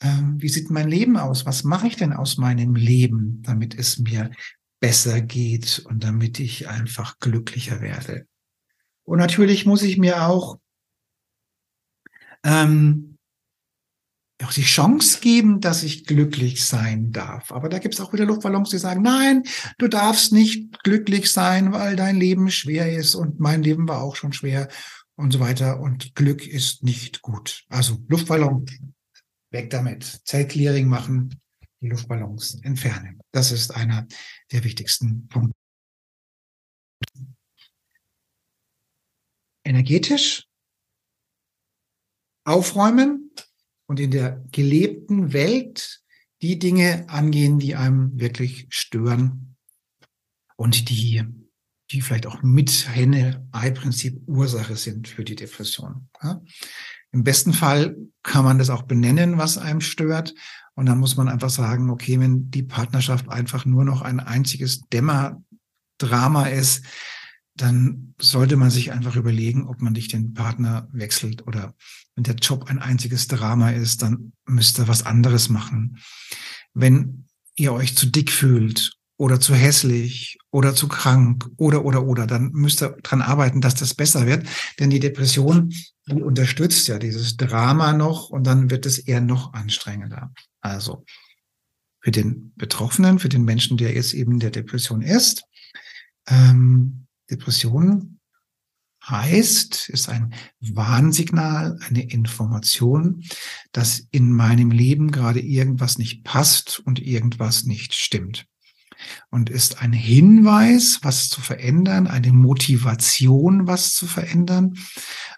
ähm, 0.03 0.35
wie 0.39 0.49
sieht 0.49 0.71
mein 0.71 0.89
Leben 0.89 1.17
aus? 1.17 1.47
Was 1.47 1.65
mache 1.65 1.87
ich 1.87 1.97
denn 1.97 2.13
aus 2.13 2.37
meinem 2.37 2.75
Leben, 2.75 3.41
damit 3.43 3.79
es 3.79 3.99
mir 3.99 4.33
besser 4.81 5.23
geht 5.23 5.83
und 5.89 6.05
damit 6.05 6.41
ich 6.41 6.69
einfach 6.69 7.19
glücklicher 7.21 7.81
werde? 7.81 8.27
Und 9.05 9.19
natürlich 9.19 9.67
muss 9.67 9.83
ich 9.83 9.99
mir 9.99 10.27
auch, 10.27 10.59
ähm, 12.43 13.19
auch 14.43 14.53
die 14.53 14.63
Chance 14.63 15.21
geben, 15.21 15.61
dass 15.61 15.85
ich 15.85 16.05
glücklich 16.05 16.65
sein 16.65 17.13
darf. 17.13 17.53
Aber 17.53 17.69
da 17.69 17.79
gibt 17.79 17.95
es 17.95 18.01
auch 18.01 18.13
wieder 18.13 18.25
Luftballons, 18.25 18.71
die 18.71 18.79
sagen, 18.79 19.01
nein, 19.01 19.45
du 19.79 19.87
darfst 19.87 20.33
nicht 20.33 20.83
glücklich 20.83 21.31
sein, 21.31 21.73
weil 21.73 21.95
dein 21.95 22.17
Leben 22.17 22.51
schwer 22.51 22.93
ist 22.93 23.15
und 23.15 23.39
mein 23.39 23.63
Leben 23.63 23.87
war 23.87 24.03
auch 24.03 24.17
schon 24.17 24.33
schwer 24.33 24.69
und 25.17 25.33
so 25.33 25.41
weiter. 25.41 25.81
Und 25.81 26.15
Glück 26.15 26.47
ist 26.47 26.83
nicht 26.83 27.23
gut. 27.23 27.65
Also 27.69 27.99
Luftballon, 28.09 28.67
weg 29.51 29.71
damit. 29.71 30.05
Zellclearing 30.25 30.89
machen, 30.89 31.41
die 31.81 31.89
Luftballons 31.89 32.61
entfernen. 32.63 33.21
Das 33.33 33.53
ist 33.53 33.71
einer 33.75 34.07
der 34.53 34.65
wichtigsten 34.65 35.29
Punkte. 35.29 35.57
Energetisch 39.65 40.47
aufräumen 42.45 43.31
und 43.87 44.01
in 44.01 44.11
der 44.11 44.45
gelebten 44.53 45.33
Welt 45.33 46.03
die 46.43 46.59
Dinge 46.59 47.09
angehen, 47.09 47.59
die 47.59 47.75
einem 47.75 48.19
wirklich 48.21 48.67
stören 48.69 49.57
und 50.57 50.91
die 50.91 51.23
die 51.91 52.01
vielleicht 52.01 52.27
auch 52.27 52.43
mit 52.43 52.89
Henne-Ei-Prinzip 52.89 54.23
Ursache 54.27 54.77
sind 54.77 55.09
für 55.09 55.25
die 55.25 55.37
Depression. 55.37 56.09
Ja? 56.23 56.41
Im 57.13 57.25
besten 57.25 57.53
Fall 57.53 57.97
kann 58.23 58.45
man 58.45 58.59
das 58.59 58.71
auch 58.71 58.83
benennen, 58.83 59.39
was 59.39 59.59
einem 59.59 59.81
stört. 59.81 60.35
Und 60.75 60.87
dann 60.87 60.99
muss 60.99 61.17
man 61.17 61.29
einfach 61.29 61.51
sagen, 61.51 61.91
okay, 61.91 62.19
wenn 62.19 62.51
die 62.51 62.65
Partnerschaft 62.65 63.29
einfach 63.29 63.65
nur 63.65 63.85
noch 63.85 64.03
ein 64.03 64.19
einziges 64.19 64.83
Dämmerdrama 64.89 66.47
ist, 66.47 66.85
dann 67.57 68.15
sollte 68.21 68.57
man 68.57 68.71
sich 68.71 68.91
einfach 68.91 69.15
überlegen, 69.15 69.69
ob 69.69 69.81
man 69.81 69.93
nicht 69.93 70.13
den 70.13 70.35
Partner 70.35 70.89
wechselt 70.91 71.47
oder 71.47 71.75
wenn 72.17 72.25
der 72.25 72.35
Job 72.35 72.65
ein 72.65 72.81
einziges 72.81 73.29
Drama 73.29 73.71
ist, 73.71 74.03
dann 74.03 74.33
müsst 74.47 74.79
ihr 74.79 74.89
was 74.89 75.07
anderes 75.07 75.49
machen. 75.49 75.99
Wenn 76.73 77.27
ihr 77.55 77.73
euch 77.73 77.97
zu 77.97 78.07
dick 78.07 78.33
fühlt 78.33 78.97
oder 79.17 79.41
zu 79.41 79.55
hässlich 79.55 80.39
oder 80.51 80.75
zu 80.75 80.89
krank 80.89 81.49
oder, 81.57 81.85
oder, 81.85 82.05
oder, 82.05 82.27
dann 82.27 82.51
müsst 82.53 82.83
ihr 82.83 82.97
dran 83.03 83.23
arbeiten, 83.23 83.61
dass 83.61 83.75
das 83.75 83.95
besser 83.95 84.27
wird. 84.27 84.47
Denn 84.79 84.91
die 84.91 85.01
Depression, 85.01 85.73
die 86.07 86.23
unterstützt 86.23 86.89
ja 86.89 86.99
dieses 86.99 87.37
Drama 87.37 87.93
noch 87.93 88.31
und 88.31 88.45
dann 88.45 88.71
wird 88.71 88.87
es 88.87 88.99
eher 88.99 89.21
noch 89.21 89.53
anstrengender. 89.53 90.33
Also 90.61 91.05
für 92.01 92.11
den 92.11 92.53
Betroffenen, 92.57 93.19
für 93.19 93.29
den 93.29 93.45
Menschen, 93.45 93.77
der 93.77 93.95
jetzt 93.95 94.15
eben 94.15 94.41
der 94.41 94.51
Depression 94.51 95.01
ist, 95.01 95.45
ähm, 96.27 97.07
Depression 97.31 98.21
heißt, 99.09 99.91
ist 99.91 100.09
ein 100.09 100.35
Warnsignal, 100.61 101.79
eine 101.87 102.11
Information, 102.11 103.23
dass 103.73 104.07
in 104.11 104.33
meinem 104.33 104.71
Leben 104.71 105.11
gerade 105.11 105.41
irgendwas 105.41 105.99
nicht 105.99 106.25
passt 106.25 106.81
und 106.81 107.01
irgendwas 107.01 107.65
nicht 107.65 107.95
stimmt. 107.95 108.47
Und 109.31 109.51
ist 109.51 109.81
ein 109.83 109.93
Hinweis, 109.93 111.01
was 111.03 111.29
zu 111.29 111.41
verändern, 111.41 112.07
eine 112.07 112.33
Motivation, 112.33 113.67
was 113.67 113.95
zu 113.95 114.07
verändern 114.07 114.75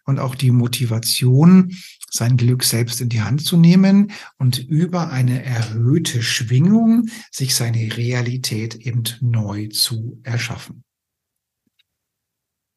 und 0.05 0.19
auch 0.19 0.35
die 0.35 0.51
Motivation, 0.51 1.75
sein 2.11 2.37
Glück 2.37 2.65
selbst 2.65 3.01
in 3.01 3.09
die 3.09 3.23
Hand 3.23 3.45
zu 3.45 3.57
nehmen 3.57 4.13
und 4.39 4.59
über 4.59 5.11
eine 5.11 5.43
erhöhte 5.45 6.23
Schwingung 6.23 7.09
sich 7.31 7.55
seine 7.55 7.97
Realität 7.97 8.75
eben 8.75 9.03
neu 9.21 9.69
zu 9.69 10.21
erschaffen. 10.23 10.85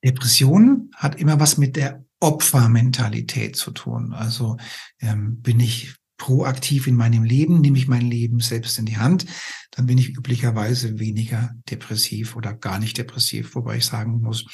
Depression 0.03 0.91
hat 0.95 1.19
immer 1.19 1.39
was 1.39 1.57
mit 1.57 1.75
der 1.75 2.05
Opfermentalität 2.19 3.55
zu 3.55 3.71
tun. 3.71 4.13
Also 4.13 4.57
ähm, 4.99 5.41
bin 5.41 5.59
ich 5.59 5.95
proaktiv 6.19 6.85
in 6.85 6.95
meinem 6.95 7.23
Leben, 7.23 7.61
nehme 7.61 7.79
ich 7.79 7.87
mein 7.87 8.05
Leben 8.05 8.39
selbst 8.39 8.77
in 8.77 8.85
die 8.85 8.97
Hand, 8.97 9.25
dann 9.71 9.87
bin 9.87 9.97
ich 9.97 10.09
üblicherweise 10.09 10.99
weniger 10.99 11.55
depressiv 11.71 12.35
oder 12.35 12.53
gar 12.53 12.77
nicht 12.77 12.99
depressiv, 12.99 13.55
wobei 13.55 13.77
ich 13.77 13.85
sagen 13.85 14.21
muss, 14.21 14.45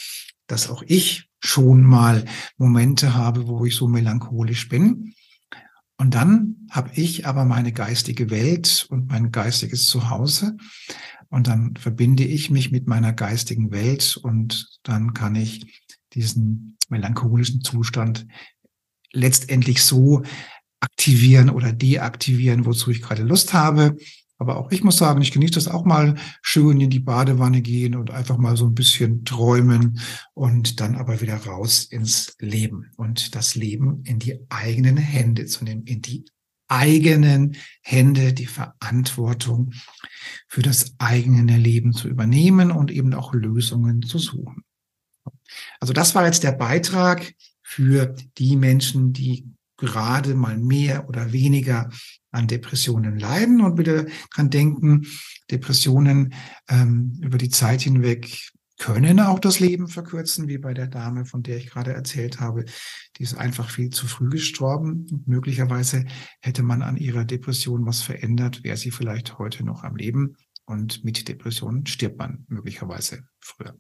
dass 0.48 0.70
auch 0.70 0.84
ich 0.86 1.30
schon 1.42 1.84
mal 1.84 2.24
Momente 2.58 3.16
habe, 3.16 3.48
wo 3.48 3.66
ich 3.66 3.76
so 3.76 3.88
melancholisch 3.88 4.70
bin. 4.70 5.14
Und 5.98 6.14
dann 6.14 6.68
habe 6.70 6.92
ich 6.94 7.26
aber 7.26 7.46
meine 7.46 7.74
geistige 7.74 8.30
Welt 8.30 8.86
und 8.90 9.08
mein 9.08 9.32
geistiges 9.32 9.88
Zuhause. 9.88 10.58
Und 11.30 11.48
dann 11.48 11.76
verbinde 11.76 12.24
ich 12.24 12.50
mich 12.50 12.72
mit 12.72 12.88
meiner 12.88 13.14
geistigen 13.14 13.72
Welt 13.72 14.18
und 14.18 14.80
dann 14.84 15.14
kann 15.14 15.36
ich 15.36 15.82
diesen 16.14 16.78
melancholischen 16.90 17.62
Zustand 17.62 18.28
letztendlich 19.12 19.84
so 19.84 20.24
aktivieren 20.86 21.50
oder 21.50 21.74
deaktivieren, 21.74 22.66
wozu 22.66 22.92
ich 22.92 23.02
gerade 23.02 23.24
Lust 23.24 23.54
habe. 23.54 23.98
Aber 24.38 24.58
auch 24.58 24.72
ich 24.72 24.84
muss 24.84 24.98
sagen, 24.98 25.22
ich 25.22 25.32
genieße 25.32 25.54
das 25.54 25.68
auch 25.68 25.86
mal 25.86 26.16
schön 26.42 26.82
in 26.82 26.90
die 26.90 27.00
Badewanne 27.00 27.62
gehen 27.62 27.96
und 27.96 28.12
einfach 28.12 28.38
mal 28.38 28.58
so 28.58 28.66
ein 28.66 28.76
bisschen 28.76 29.24
träumen 29.24 30.00
und 30.34 30.80
dann 30.82 30.96
aber 30.96 31.22
wieder 31.22 31.38
raus 31.38 31.86
ins 31.86 32.36
Leben 32.40 32.92
und 32.98 33.36
das 33.36 33.56
Leben 33.56 34.04
in 34.04 34.20
die 34.20 34.40
eigenen 34.50 34.98
Hände 34.98 35.46
zu 35.46 35.64
nehmen, 35.64 35.84
in 35.84 36.02
die 36.02 36.26
eigenen 36.68 37.56
Hände 37.82 38.34
die 38.34 38.48
Verantwortung 38.48 39.72
für 40.48 40.62
das 40.62 40.96
eigene 40.98 41.58
Leben 41.58 41.94
zu 41.94 42.10
übernehmen 42.10 42.72
und 42.72 42.92
eben 42.92 43.14
auch 43.14 43.34
Lösungen 43.34 44.02
zu 44.02 44.18
suchen. 44.18 44.64
Also 45.80 45.94
das 45.94 46.14
war 46.14 46.26
jetzt 46.26 46.44
der 46.44 46.52
Beitrag 46.52 47.34
für 47.62 48.16
die 48.38 48.56
Menschen, 48.58 49.14
die 49.14 49.55
gerade 49.78 50.36
mal 50.36 50.58
mehr 50.58 51.08
oder 51.10 51.32
weniger 51.34 51.90
an 52.32 52.48
Depressionen 52.48 53.18
leiden 53.18 53.62
und 53.62 53.78
wieder 53.78 54.06
dran 54.34 54.50
denken, 54.50 55.08
Depressionen 55.52 56.34
ähm, 56.70 57.20
über 57.22 57.38
die 57.38 57.50
Zeit 57.50 57.82
hinweg 57.82 58.52
können 58.78 59.22
auch 59.22 59.40
das 59.40 59.60
Leben 59.60 59.88
verkürzen, 59.88 60.48
wie 60.48 60.58
bei 60.58 60.74
der 60.74 60.88
Dame, 60.88 61.26
von 61.26 61.44
der 61.44 61.58
ich 61.58 61.70
gerade 61.70 61.94
erzählt 61.94 62.40
habe. 62.40 62.66
Die 63.18 63.24
ist 63.24 63.36
einfach 63.36 63.70
viel 63.70 63.90
zu 63.90 64.06
früh 64.08 64.30
gestorben. 64.30 65.08
Und 65.10 65.28
möglicherweise 65.28 66.06
hätte 66.42 66.62
man 66.62 66.82
an 66.82 66.98
ihrer 66.98 67.24
Depression 67.24 67.86
was 67.86 68.02
verändert, 68.02 68.64
wäre 68.64 68.78
sie 68.78 68.92
vielleicht 68.92 69.40
heute 69.40 69.64
noch 69.64 69.84
am 69.84 69.96
Leben. 69.96 70.36
Und 70.66 71.06
mit 71.06 71.28
Depressionen 71.28 71.86
stirbt 71.86 72.18
man 72.18 72.46
möglicherweise 72.50 73.24
früher. 73.40 73.78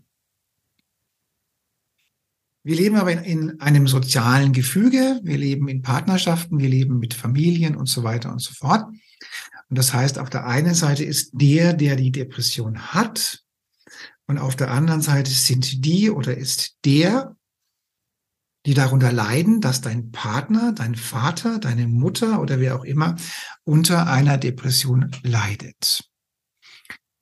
Wir 2.65 2.75
leben 2.75 2.95
aber 2.95 3.11
in, 3.11 3.19
in, 3.19 3.61
einem 3.61 3.87
sozialen 3.87 4.51
Gefüge, 4.51 5.19
wir 5.23 5.37
leben 5.37 5.67
in 5.67 5.83
Partnerschaften, 5.83 6.57
wir 6.57 6.67
leben 6.67 6.97
mit 6.97 7.13
Familien 7.13 7.75
und 7.75 7.87
so 7.87 8.03
weiter 8.03 8.31
und 8.31 8.39
so 8.39 8.55
fort. 8.55 8.85
Und 9.69 9.77
das 9.77 9.93
heißt, 9.93 10.17
auf 10.17 10.31
der 10.31 10.47
einen 10.47 10.73
Seite 10.73 11.03
ist 11.03 11.29
der, 11.33 11.73
der 11.73 11.95
die 11.95 12.11
Depression 12.11 12.93
hat, 12.93 13.45
und 14.27 14.39
auf 14.39 14.55
der 14.55 14.71
anderen 14.71 15.01
Seite 15.01 15.29
sind 15.29 15.85
die 15.85 16.09
oder 16.09 16.35
ist 16.35 16.77
der, 16.83 17.35
die 18.65 18.73
darunter 18.73 19.11
leiden, 19.11 19.61
dass 19.61 19.81
dein 19.81 20.11
Partner, 20.11 20.71
dein 20.71 20.95
Vater, 20.95 21.59
deine 21.59 21.87
Mutter 21.87 22.41
oder 22.41 22.59
wer 22.59 22.75
auch 22.75 22.83
immer 22.83 23.15
unter 23.63 24.07
einer 24.07 24.39
Depression 24.39 25.11
leidet. 25.21 26.09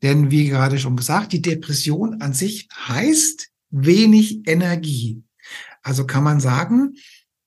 Denn 0.01 0.31
wie 0.31 0.47
gerade 0.47 0.79
schon 0.79 0.95
gesagt, 0.95 1.33
die 1.33 1.41
Depression 1.41 2.21
an 2.21 2.33
sich 2.33 2.69
heißt 2.87 3.49
wenig 3.69 4.47
Energie. 4.47 5.23
Also 5.83 6.05
kann 6.05 6.23
man 6.23 6.39
sagen, 6.39 6.95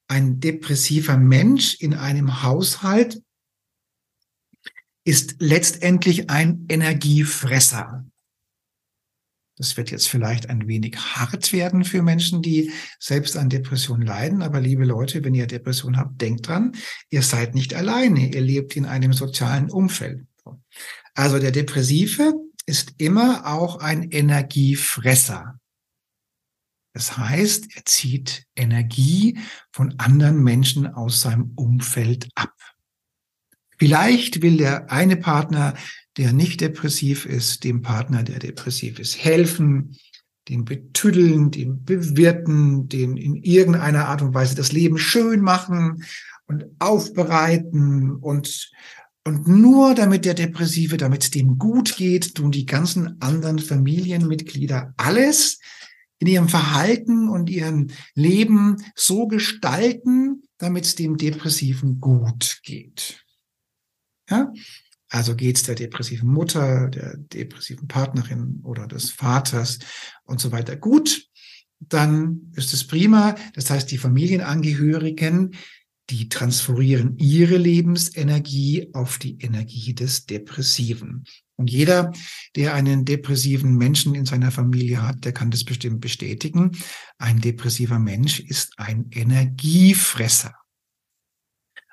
ein 0.08 0.38
depressiver 0.38 1.16
Mensch 1.16 1.74
in 1.80 1.94
einem 1.94 2.42
Haushalt 2.42 3.20
ist 5.04 5.36
letztendlich 5.38 6.30
ein 6.30 6.66
Energiefresser. 6.68 8.04
Das 9.58 9.76
wird 9.78 9.90
jetzt 9.90 10.08
vielleicht 10.08 10.50
ein 10.50 10.68
wenig 10.68 10.96
hart 10.98 11.52
werden 11.52 11.84
für 11.84 12.02
Menschen, 12.02 12.42
die 12.42 12.72
selbst 12.98 13.36
an 13.38 13.48
Depression 13.48 14.02
leiden. 14.02 14.42
Aber 14.42 14.60
liebe 14.60 14.84
Leute, 14.84 15.24
wenn 15.24 15.34
ihr 15.34 15.46
Depression 15.46 15.96
habt, 15.96 16.20
denkt 16.20 16.46
dran, 16.46 16.72
ihr 17.08 17.22
seid 17.22 17.54
nicht 17.54 17.72
alleine. 17.72 18.28
Ihr 18.34 18.42
lebt 18.42 18.76
in 18.76 18.84
einem 18.84 19.14
sozialen 19.14 19.70
Umfeld. 19.70 20.26
Also 21.14 21.38
der 21.38 21.52
Depressive 21.52 22.34
ist 22.66 22.94
immer 22.98 23.46
auch 23.46 23.76
ein 23.76 24.10
Energiefresser. 24.10 25.58
Das 26.96 27.18
heißt, 27.18 27.76
er 27.76 27.84
zieht 27.84 28.46
Energie 28.56 29.38
von 29.70 29.98
anderen 29.98 30.42
Menschen 30.42 30.86
aus 30.86 31.20
seinem 31.20 31.52
Umfeld 31.54 32.26
ab. 32.34 32.54
Vielleicht 33.76 34.40
will 34.40 34.56
der 34.56 34.90
eine 34.90 35.18
Partner 35.18 35.74
der 36.16 36.32
nicht 36.32 36.62
depressiv 36.62 37.26
ist, 37.26 37.64
dem 37.64 37.82
Partner, 37.82 38.22
der 38.22 38.38
depressiv 38.38 38.98
ist, 38.98 39.22
helfen, 39.22 39.94
den 40.48 40.64
betüddeln, 40.64 41.50
den 41.50 41.84
bewirten, 41.84 42.88
den 42.88 43.18
in 43.18 43.34
irgendeiner 43.34 44.08
Art 44.08 44.22
und 44.22 44.32
Weise 44.32 44.54
das 44.54 44.72
Leben 44.72 44.96
schön 44.96 45.42
machen 45.42 46.02
und 46.46 46.64
aufbereiten 46.78 48.16
und 48.16 48.70
und 49.26 49.46
nur 49.46 49.94
damit 49.94 50.24
der 50.24 50.32
Depressive, 50.32 50.96
damit 50.96 51.24
es 51.24 51.30
dem 51.30 51.58
gut 51.58 51.96
geht, 51.96 52.36
tun 52.36 52.52
die 52.52 52.64
ganzen 52.64 53.20
anderen 53.20 53.58
Familienmitglieder 53.58 54.94
alles 54.96 55.58
in 56.18 56.26
ihrem 56.28 56.48
Verhalten 56.48 57.28
und 57.28 57.50
ihrem 57.50 57.88
Leben 58.14 58.76
so 58.94 59.26
gestalten, 59.26 60.42
damit 60.58 60.84
es 60.84 60.94
dem 60.94 61.16
Depressiven 61.16 62.00
gut 62.00 62.60
geht. 62.62 63.24
Ja? 64.30 64.52
Also 65.08 65.36
geht 65.36 65.56
es 65.56 65.62
der 65.62 65.76
depressiven 65.76 66.28
Mutter, 66.28 66.88
der 66.88 67.16
depressiven 67.16 67.86
Partnerin 67.86 68.60
oder 68.64 68.86
des 68.86 69.10
Vaters 69.10 69.78
und 70.24 70.40
so 70.40 70.50
weiter 70.50 70.76
gut, 70.76 71.28
dann 71.78 72.52
ist 72.56 72.72
es 72.72 72.86
prima. 72.86 73.36
Das 73.54 73.70
heißt, 73.70 73.90
die 73.90 73.98
Familienangehörigen, 73.98 75.54
die 76.10 76.28
transferieren 76.28 77.16
ihre 77.18 77.56
Lebensenergie 77.56 78.90
auf 78.94 79.18
die 79.18 79.38
Energie 79.38 79.94
des 79.94 80.26
Depressiven. 80.26 81.24
Und 81.56 81.70
jeder, 81.70 82.12
der 82.54 82.74
einen 82.74 83.04
depressiven 83.04 83.76
Menschen 83.76 84.14
in 84.14 84.26
seiner 84.26 84.50
Familie 84.50 85.02
hat, 85.02 85.24
der 85.24 85.32
kann 85.32 85.50
das 85.50 85.64
bestimmt 85.64 86.00
bestätigen. 86.00 86.72
Ein 87.18 87.40
depressiver 87.40 87.98
Mensch 87.98 88.40
ist 88.40 88.74
ein 88.78 89.06
Energiefresser. 89.10 90.54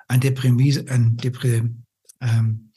Ein, 0.06 0.20
Deprimie, 0.20 0.86
ein 0.88 1.16
Depri, 1.16 1.62
ähm, 2.20 2.72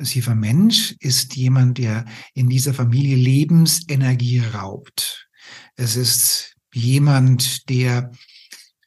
depressiver 0.00 0.34
Mensch 0.34 0.94
ist 1.00 1.36
jemand, 1.36 1.78
der 1.78 2.04
in 2.34 2.48
dieser 2.48 2.74
Familie 2.74 3.16
Lebensenergie 3.16 4.40
raubt. 4.40 5.28
Es 5.76 5.96
ist 5.96 6.54
jemand, 6.72 7.68
der 7.68 8.12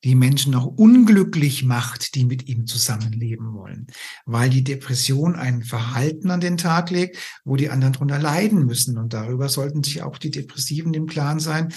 die 0.04 0.16
Menschen 0.16 0.54
auch 0.56 0.66
unglücklich 0.66 1.64
macht, 1.64 2.16
die 2.16 2.26
mit 2.26 2.48
ihm 2.48 2.68
zusammenleben 2.68 3.54
wollen, 3.54 3.88
weil 4.26 4.50
die 4.50 4.64
Depression 4.64 5.36
ein 5.36 5.64
Verhalten 5.64 6.30
an 6.30 6.42
den 6.42 6.58
Tag 6.58 6.90
legt, 6.90 7.18
wo 7.46 7.56
die 7.56 7.70
anderen 7.70 7.94
drunter 7.94 8.20
leiden 8.20 8.66
müssen. 8.66 8.98
Und 8.98 9.14
darüber 9.14 9.50
sollten 9.50 9.84
sich 9.84 10.02
auch 10.02 10.18
die 10.18 10.32
Depressiven 10.32 10.94
im 10.94 11.08
Klaren 11.08 11.40
sein. 11.40 11.74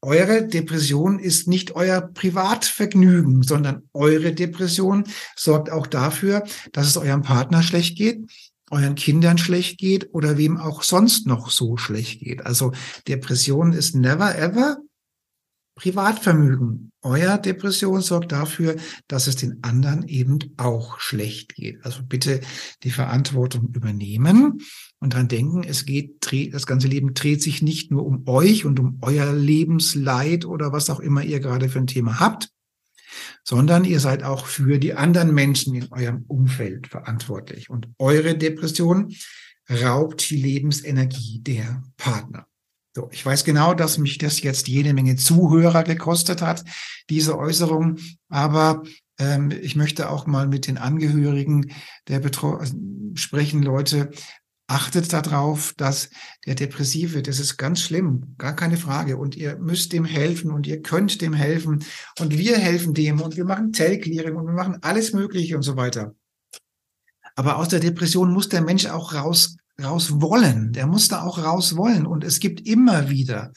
Eure 0.00 0.46
Depression 0.46 1.18
ist 1.18 1.48
nicht 1.48 1.74
euer 1.74 2.00
Privatvergnügen, 2.00 3.42
sondern 3.42 3.82
eure 3.92 4.32
Depression 4.32 5.04
sorgt 5.34 5.70
auch 5.70 5.88
dafür, 5.88 6.44
dass 6.72 6.86
es 6.86 6.96
eurem 6.96 7.22
Partner 7.22 7.64
schlecht 7.64 7.96
geht, 7.96 8.20
euren 8.70 8.94
Kindern 8.94 9.38
schlecht 9.38 9.78
geht 9.78 10.14
oder 10.14 10.38
wem 10.38 10.56
auch 10.56 10.82
sonst 10.84 11.26
noch 11.26 11.50
so 11.50 11.76
schlecht 11.76 12.20
geht. 12.20 12.46
Also 12.46 12.72
Depression 13.08 13.72
ist 13.72 13.96
never 13.96 14.38
ever 14.38 14.78
Privatvermögen. 15.78 16.90
Euer 17.02 17.38
Depression 17.38 18.00
sorgt 18.00 18.32
dafür, 18.32 18.74
dass 19.06 19.28
es 19.28 19.36
den 19.36 19.62
anderen 19.62 20.08
eben 20.08 20.40
auch 20.56 20.98
schlecht 20.98 21.54
geht. 21.54 21.84
Also 21.84 22.02
bitte 22.02 22.40
die 22.82 22.90
Verantwortung 22.90 23.68
übernehmen 23.72 24.60
und 24.98 25.14
dran 25.14 25.28
denken, 25.28 25.62
es 25.62 25.86
geht, 25.86 26.26
das 26.52 26.66
ganze 26.66 26.88
Leben 26.88 27.14
dreht 27.14 27.42
sich 27.42 27.62
nicht 27.62 27.92
nur 27.92 28.04
um 28.04 28.26
euch 28.26 28.64
und 28.64 28.80
um 28.80 28.98
euer 29.02 29.32
Lebensleid 29.32 30.44
oder 30.44 30.72
was 30.72 30.90
auch 30.90 30.98
immer 30.98 31.22
ihr 31.22 31.38
gerade 31.38 31.68
für 31.68 31.78
ein 31.78 31.86
Thema 31.86 32.18
habt, 32.18 32.48
sondern 33.44 33.84
ihr 33.84 34.00
seid 34.00 34.24
auch 34.24 34.46
für 34.46 34.80
die 34.80 34.94
anderen 34.94 35.32
Menschen 35.32 35.76
in 35.76 35.92
eurem 35.92 36.24
Umfeld 36.26 36.88
verantwortlich. 36.88 37.70
Und 37.70 37.88
eure 37.98 38.36
Depression 38.36 39.14
raubt 39.70 40.28
die 40.28 40.42
Lebensenergie 40.42 41.38
der 41.40 41.84
Partner. 41.96 42.47
So, 42.98 43.08
ich 43.12 43.24
weiß 43.24 43.44
genau, 43.44 43.74
dass 43.74 43.96
mich 43.96 44.18
das 44.18 44.42
jetzt 44.42 44.66
jede 44.66 44.92
Menge 44.92 45.14
Zuhörer 45.14 45.84
gekostet 45.84 46.42
hat, 46.42 46.64
diese 47.08 47.38
Äußerung, 47.38 47.98
aber 48.28 48.82
ähm, 49.20 49.52
ich 49.52 49.76
möchte 49.76 50.10
auch 50.10 50.26
mal 50.26 50.48
mit 50.48 50.66
den 50.66 50.78
Angehörigen 50.78 51.70
der 52.08 52.18
Betro 52.18 52.60
sprechen, 53.14 53.62
Leute, 53.62 54.10
achtet 54.66 55.12
darauf, 55.12 55.74
dass 55.76 56.10
der 56.44 56.56
Depressive, 56.56 57.22
das 57.22 57.38
ist 57.38 57.56
ganz 57.56 57.82
schlimm, 57.82 58.34
gar 58.36 58.56
keine 58.56 58.76
Frage. 58.76 59.16
Und 59.16 59.36
ihr 59.36 59.58
müsst 59.58 59.92
dem 59.92 60.04
helfen 60.04 60.50
und 60.50 60.66
ihr 60.66 60.82
könnt 60.82 61.20
dem 61.20 61.34
helfen. 61.34 61.84
Und 62.18 62.36
wir 62.36 62.58
helfen 62.58 62.94
dem 62.94 63.20
und 63.20 63.36
wir 63.36 63.44
machen 63.44 63.72
Tellclearing 63.72 64.34
und 64.34 64.46
wir 64.46 64.54
machen 64.54 64.78
alles 64.82 65.12
Mögliche 65.12 65.54
und 65.54 65.62
so 65.62 65.76
weiter. 65.76 66.16
Aber 67.36 67.58
aus 67.58 67.68
der 67.68 67.78
Depression 67.78 68.32
muss 68.32 68.48
der 68.48 68.62
Mensch 68.62 68.86
auch 68.86 69.14
raus 69.14 69.56
raus 69.82 70.20
wollen. 70.20 70.72
Der 70.72 70.86
muss 70.86 71.08
da 71.08 71.22
auch 71.22 71.38
raus 71.38 71.76
wollen. 71.76 72.06
Und 72.06 72.24
es 72.24 72.40
gibt 72.40 72.66
immer 72.66 73.10
wieder 73.10 73.52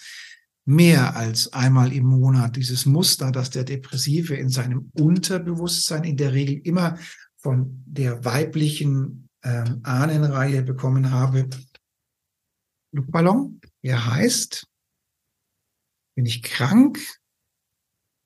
mehr 0.65 1.15
als 1.15 1.51
einmal 1.53 1.91
im 1.91 2.05
Monat 2.05 2.55
dieses 2.55 2.85
Muster, 2.85 3.31
dass 3.31 3.49
der 3.49 3.63
Depressive 3.63 4.35
in 4.35 4.49
seinem 4.49 4.91
Unterbewusstsein 4.93 6.03
in 6.03 6.17
der 6.17 6.33
Regel 6.33 6.61
immer 6.63 6.97
von 7.37 7.83
der 7.85 8.23
weiblichen 8.23 9.29
ähm, 9.43 9.79
Ahnenreihe 9.83 10.61
bekommen 10.61 11.11
habe. 11.11 11.49
Luftballon, 12.93 13.59
er 13.81 14.05
heißt, 14.05 14.67
bin 16.15 16.25
ich 16.25 16.43
krank, 16.43 16.99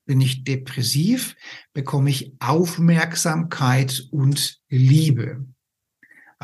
bin 0.06 0.22
ich 0.22 0.44
depressiv, 0.44 1.36
bekomme 1.74 2.10
ich 2.10 2.34
Aufmerksamkeit 2.40 4.08
und 4.12 4.62
Liebe. 4.70 5.46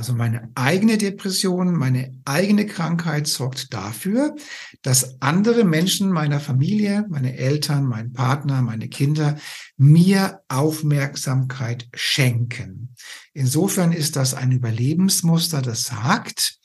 Also 0.02 0.16
meine 0.16 0.50
eigene 0.56 0.98
Depression, 0.98 1.76
meine 1.76 2.20
eigene 2.26 2.66
Krankheit 2.66 3.28
sorgt 3.28 3.72
dafür, 3.72 4.36
dass 4.82 5.22
andere 5.22 5.64
Menschen 5.64 6.12
meiner 6.12 6.40
Familie, 6.40 7.06
meine 7.08 7.38
Eltern, 7.38 7.86
mein 7.86 8.12
Partner, 8.12 8.64
meine 8.64 8.90
Kinder 8.90 9.38
mir 9.78 10.42
Aufmerksamkeit 10.48 11.88
schenken. 11.94 12.96
Insofern 13.34 13.92
ist 13.92 14.16
das 14.16 14.34
ein 14.34 14.52
Überlebensmuster, 14.52 15.62
das 15.62 15.84
sagt, 15.84 16.58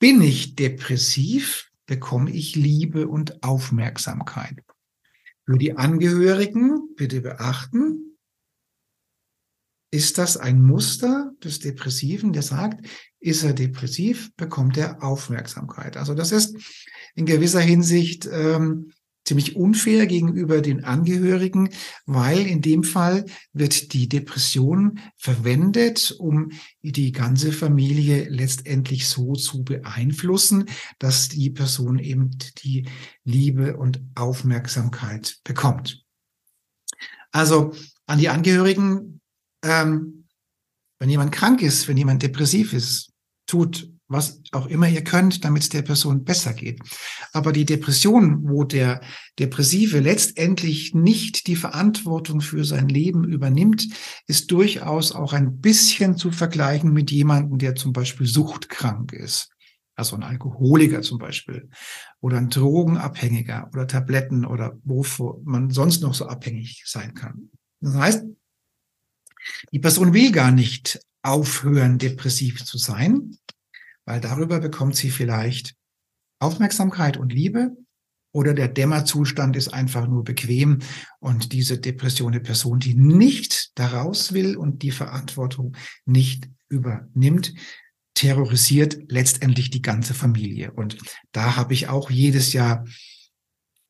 bin 0.00 0.20
ich 0.20 0.56
depressiv, 0.56 1.70
bekomme 1.86 2.32
ich 2.32 2.56
Liebe 2.56 3.06
und 3.06 3.44
Aufmerksamkeit. 3.44 4.56
Für 5.44 5.56
die 5.56 5.76
Angehörigen 5.76 6.96
bitte 6.96 7.20
beachten, 7.20 8.05
ist 9.90 10.18
das 10.18 10.36
ein 10.36 10.62
Muster 10.62 11.32
des 11.42 11.60
Depressiven, 11.60 12.32
der 12.32 12.42
sagt, 12.42 12.86
ist 13.20 13.44
er 13.44 13.52
depressiv, 13.52 14.30
bekommt 14.36 14.76
er 14.76 15.02
Aufmerksamkeit. 15.02 15.96
Also 15.96 16.14
das 16.14 16.32
ist 16.32 16.56
in 17.14 17.26
gewisser 17.26 17.60
Hinsicht 17.60 18.28
ähm, 18.30 18.92
ziemlich 19.26 19.56
unfair 19.56 20.06
gegenüber 20.06 20.60
den 20.60 20.84
Angehörigen, 20.84 21.70
weil 22.06 22.46
in 22.46 22.62
dem 22.62 22.84
Fall 22.84 23.24
wird 23.52 23.92
die 23.92 24.08
Depression 24.08 25.00
verwendet, 25.16 26.14
um 26.18 26.52
die 26.82 27.10
ganze 27.10 27.52
Familie 27.52 28.28
letztendlich 28.28 29.08
so 29.08 29.34
zu 29.34 29.64
beeinflussen, 29.64 30.66
dass 30.98 31.28
die 31.28 31.50
Person 31.50 31.98
eben 31.98 32.30
die 32.62 32.88
Liebe 33.24 33.76
und 33.76 34.00
Aufmerksamkeit 34.14 35.38
bekommt. 35.42 36.04
Also 37.32 37.72
an 38.06 38.18
die 38.18 38.28
Angehörigen 38.28 39.15
ähm, 39.64 40.26
wenn 40.98 41.10
jemand 41.10 41.32
krank 41.32 41.62
ist, 41.62 41.88
wenn 41.88 41.96
jemand 41.96 42.22
depressiv 42.22 42.72
ist, 42.72 43.12
tut 43.46 43.90
was 44.08 44.40
auch 44.52 44.66
immer 44.66 44.88
ihr 44.88 45.02
könnt, 45.02 45.44
damit 45.44 45.62
es 45.62 45.68
der 45.68 45.82
Person 45.82 46.24
besser 46.24 46.52
geht. 46.52 46.80
Aber 47.32 47.52
die 47.52 47.64
Depression, 47.64 48.48
wo 48.48 48.64
der 48.64 49.00
Depressive 49.38 49.98
letztendlich 49.98 50.94
nicht 50.94 51.46
die 51.46 51.56
Verantwortung 51.56 52.40
für 52.40 52.64
sein 52.64 52.88
Leben 52.88 53.24
übernimmt, 53.24 53.88
ist 54.26 54.50
durchaus 54.52 55.12
auch 55.12 55.32
ein 55.32 55.60
bisschen 55.60 56.16
zu 56.16 56.30
vergleichen 56.30 56.92
mit 56.92 57.10
jemandem, 57.10 57.58
der 57.58 57.74
zum 57.74 57.92
Beispiel 57.92 58.26
suchtkrank 58.26 59.12
ist. 59.12 59.50
Also 59.96 60.14
ein 60.14 60.22
Alkoholiker 60.22 61.00
zum 61.00 61.18
Beispiel 61.18 61.70
oder 62.20 62.36
ein 62.36 62.50
Drogenabhängiger 62.50 63.70
oder 63.72 63.86
Tabletten 63.86 64.44
oder 64.44 64.78
wovor 64.84 65.40
man 65.44 65.70
sonst 65.70 66.02
noch 66.02 66.14
so 66.14 66.26
abhängig 66.26 66.82
sein 66.86 67.14
kann. 67.14 67.50
Das 67.80 67.94
heißt, 67.94 68.24
die 69.72 69.78
Person 69.78 70.14
will 70.14 70.32
gar 70.32 70.50
nicht 70.50 71.00
aufhören, 71.22 71.98
depressiv 71.98 72.64
zu 72.64 72.78
sein, 72.78 73.36
weil 74.04 74.20
darüber 74.20 74.60
bekommt 74.60 74.96
sie 74.96 75.10
vielleicht 75.10 75.74
Aufmerksamkeit 76.38 77.16
und 77.16 77.32
Liebe 77.32 77.76
oder 78.32 78.52
der 78.52 78.68
Dämmerzustand 78.68 79.56
ist 79.56 79.68
einfach 79.68 80.06
nur 80.06 80.22
bequem 80.22 80.80
und 81.20 81.52
diese 81.52 81.78
Depression, 81.78 82.32
eine 82.32 82.42
Person, 82.42 82.78
die 82.78 82.94
nicht 82.94 83.70
daraus 83.78 84.32
will 84.32 84.56
und 84.56 84.82
die 84.82 84.90
Verantwortung 84.90 85.74
nicht 86.04 86.48
übernimmt, 86.68 87.54
terrorisiert 88.14 88.98
letztendlich 89.08 89.70
die 89.70 89.82
ganze 89.82 90.14
Familie. 90.14 90.72
Und 90.72 90.98
da 91.32 91.56
habe 91.56 91.74
ich 91.74 91.88
auch 91.88 92.10
jedes 92.10 92.52
Jahr 92.52 92.84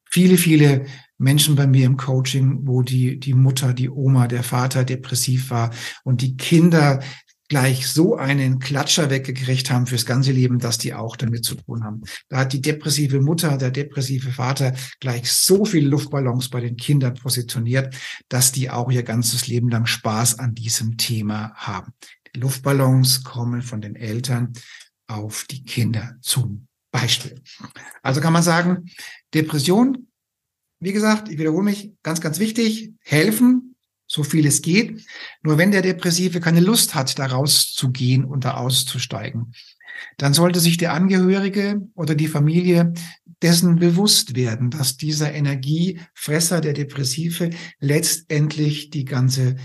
viele, 0.09 0.38
viele 0.38 0.87
Menschen 1.18 1.57
bei 1.57 1.66
mir 1.66 1.87
im 1.87 1.96
Coaching, 1.96 2.66
wo 2.66 2.83
die, 2.83 3.18
die 3.18 3.35
Mutter, 3.35 3.72
die 3.72 3.88
Oma, 3.88 4.26
der 4.29 4.42
Vater 4.42 4.85
depressiv 4.85 5.50
war 5.50 5.70
und 6.05 6.20
die 6.20 6.37
Kinder 6.37 7.00
gleich 7.48 7.87
so 7.87 8.16
einen 8.16 8.59
Klatscher 8.59 9.11
weggekriegt 9.11 9.70
haben 9.70 9.87
fürs 9.87 10.05
ganze 10.05 10.33
Leben, 10.33 10.59
dass 10.59 10.79
die 10.79 10.94
auch 10.94 11.16
damit 11.16 11.44
zu 11.44 11.55
tun 11.55 11.85
haben. 11.85 12.02
Da 12.29 12.38
hat 12.38 12.52
die 12.52 12.61
depressive 12.61 13.20
Mutter, 13.20 13.57
der 13.57 13.70
depressive 13.70 14.33
Vater 14.33 14.74
gleich 15.00 15.31
so 15.31 15.64
viele 15.64 15.88
Luftballons 15.88 16.48
bei 16.50 16.61
den 16.61 16.76
Kindern 16.76 17.14
positioniert, 17.14 17.94
dass 18.29 18.52
die 18.52 18.70
auch 18.70 18.90
ihr 18.90 19.05
ganzes 19.05 19.46
Leben 19.46 19.68
lang 19.68 19.87
Spaß 19.87 20.38
an 20.38 20.55
diesem 20.55 20.96
Thema 20.96 21.52
haben. 21.55 21.92
Die 22.35 22.40
Luftballons 22.40 23.22
kommen 23.22 23.62
von 23.62 23.81
den 23.81 23.94
Eltern 23.94 24.52
auf 25.07 25.44
die 25.48 25.64
Kinder 25.64 26.16
zum 26.20 26.66
Beispiel. 26.90 27.40
Also 28.02 28.20
kann 28.20 28.33
man 28.33 28.42
sagen, 28.42 28.87
Depression 29.35 30.09
wie 30.80 30.92
gesagt, 30.92 31.28
ich 31.28 31.38
wiederhole 31.38 31.64
mich, 31.64 31.92
ganz, 32.02 32.20
ganz 32.20 32.38
wichtig, 32.38 32.92
helfen, 33.00 33.76
so 34.06 34.22
viel 34.22 34.46
es 34.46 34.62
geht. 34.62 35.04
Nur 35.42 35.58
wenn 35.58 35.72
der 35.72 35.82
Depressive 35.82 36.40
keine 36.40 36.60
Lust 36.60 36.94
hat, 36.94 37.18
da 37.18 37.26
rauszugehen 37.26 38.24
und 38.24 38.44
da 38.44 38.54
auszusteigen, 38.54 39.52
dann 40.18 40.34
sollte 40.34 40.60
sich 40.60 40.76
der 40.76 40.92
Angehörige 40.92 41.80
oder 41.94 42.14
die 42.14 42.28
Familie 42.28 42.92
dessen 43.42 43.76
bewusst 43.76 44.34
werden, 44.34 44.70
dass 44.70 44.96
dieser 44.96 45.32
Energiefresser, 45.32 46.60
der 46.60 46.72
Depressive, 46.72 47.50
letztendlich 47.80 48.90
die 48.90 49.04
ganze, 49.04 49.56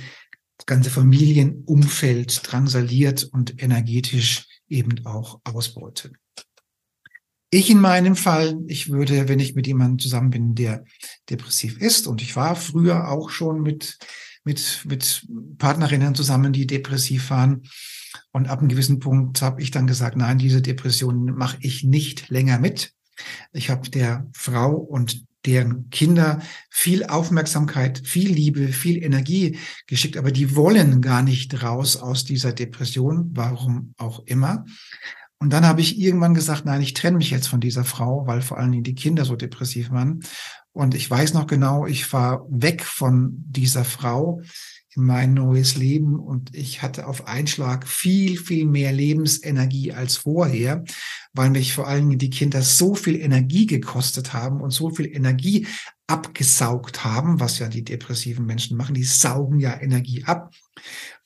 ganze 0.66 0.90
Familienumfeld 0.90 2.42
drangsaliert 2.50 3.24
und 3.26 3.62
energetisch 3.62 4.48
eben 4.68 5.06
auch 5.06 5.42
ausbeutet. 5.44 6.14
Ich 7.54 7.70
in 7.70 7.82
meinem 7.82 8.16
Fall, 8.16 8.58
ich 8.68 8.92
würde, 8.92 9.28
wenn 9.28 9.40
ich 9.40 9.56
mit 9.56 9.68
jemandem 9.68 10.00
zusammen 10.00 10.30
bin, 10.30 10.56
der 10.56 10.86
depressiv 11.30 11.82
ist, 11.82 12.08
und 12.08 12.22
ich 12.22 12.38
war 12.38 12.56
früher 12.56 13.10
auch 13.10 13.30
schon 13.30 13.62
mit, 13.62 13.98
mit, 14.46 14.86
mit 14.88 15.28
Partnerinnen 15.58 16.16
zusammen, 16.16 16.54
die 16.54 16.66
depressiv 16.66 17.30
waren. 17.30 17.64
Und 18.32 18.48
ab 18.48 18.60
einem 18.60 18.70
gewissen 18.70 19.00
Punkt 19.00 19.42
habe 19.42 19.62
ich 19.62 19.70
dann 19.70 19.86
gesagt, 19.86 20.16
nein, 20.16 20.38
diese 20.38 20.62
Depression 20.62 21.26
mache 21.36 21.58
ich 21.60 21.84
nicht 21.84 22.30
länger 22.30 22.58
mit. 22.58 22.94
Ich 23.52 23.70
habe 23.70 23.90
der 23.90 24.30
Frau 24.32 24.74
und 24.74 25.26
deren 25.46 25.90
Kinder 25.90 26.42
viel 26.70 27.04
Aufmerksamkeit, 27.04 28.02
viel 28.06 28.32
Liebe, 28.32 28.70
viel 28.70 29.04
Energie 29.04 29.58
geschickt, 29.88 30.16
aber 30.16 30.32
die 30.32 30.56
wollen 30.56 31.02
gar 31.02 31.22
nicht 31.22 31.62
raus 31.64 31.98
aus 31.98 32.24
dieser 32.24 32.54
Depression, 32.54 33.32
warum 33.34 33.94
auch 33.98 34.24
immer. 34.26 34.66
Und 35.42 35.52
dann 35.52 35.66
habe 35.66 35.82
ich 35.82 36.00
irgendwann 36.00 36.36
gesagt, 36.36 36.66
nein, 36.66 36.82
ich 36.82 36.94
trenne 36.94 37.18
mich 37.18 37.32
jetzt 37.32 37.48
von 37.48 37.60
dieser 37.60 37.84
Frau, 37.84 38.28
weil 38.28 38.44
vor 38.44 38.60
allen 38.60 38.72
Dingen 38.72 38.84
die 38.84 38.94
Kinder 38.94 39.26
so 39.26 39.36
depressiv 39.36 39.90
waren. 39.90 40.24
Und 40.72 40.94
ich 40.94 41.10
weiß 41.10 41.34
noch 41.34 41.48
genau, 41.48 41.88
ich 41.88 42.14
war 42.14 42.46
weg 42.48 42.84
von 42.84 43.44
dieser 43.48 43.84
Frau 43.84 44.42
in 44.96 45.04
mein 45.04 45.34
neues 45.34 45.76
Leben 45.76 46.20
und 46.20 46.54
ich 46.54 46.84
hatte 46.84 47.08
auf 47.08 47.28
Einschlag 47.28 47.88
viel, 47.88 48.38
viel 48.38 48.68
mehr 48.68 48.92
Lebensenergie 48.92 49.94
als 49.94 50.18
vorher, 50.18 50.84
weil 51.34 51.50
mich 51.50 51.74
vor 51.74 51.88
allen 51.88 52.10
Dingen 52.10 52.20
die 52.20 52.30
Kinder 52.30 52.62
so 52.62 52.94
viel 52.94 53.16
Energie 53.16 53.66
gekostet 53.66 54.34
haben 54.34 54.62
und 54.62 54.70
so 54.70 54.92
viel 54.92 55.08
Energie 55.08 55.66
abgesaugt 56.06 57.04
haben, 57.04 57.40
was 57.40 57.58
ja 57.58 57.68
die 57.68 57.84
depressiven 57.84 58.46
Menschen 58.46 58.78
machen. 58.78 58.94
Die 58.94 59.06
saugen 59.06 59.60
ja 59.60 59.82
Energie 59.82 60.24
ab. 60.26 60.54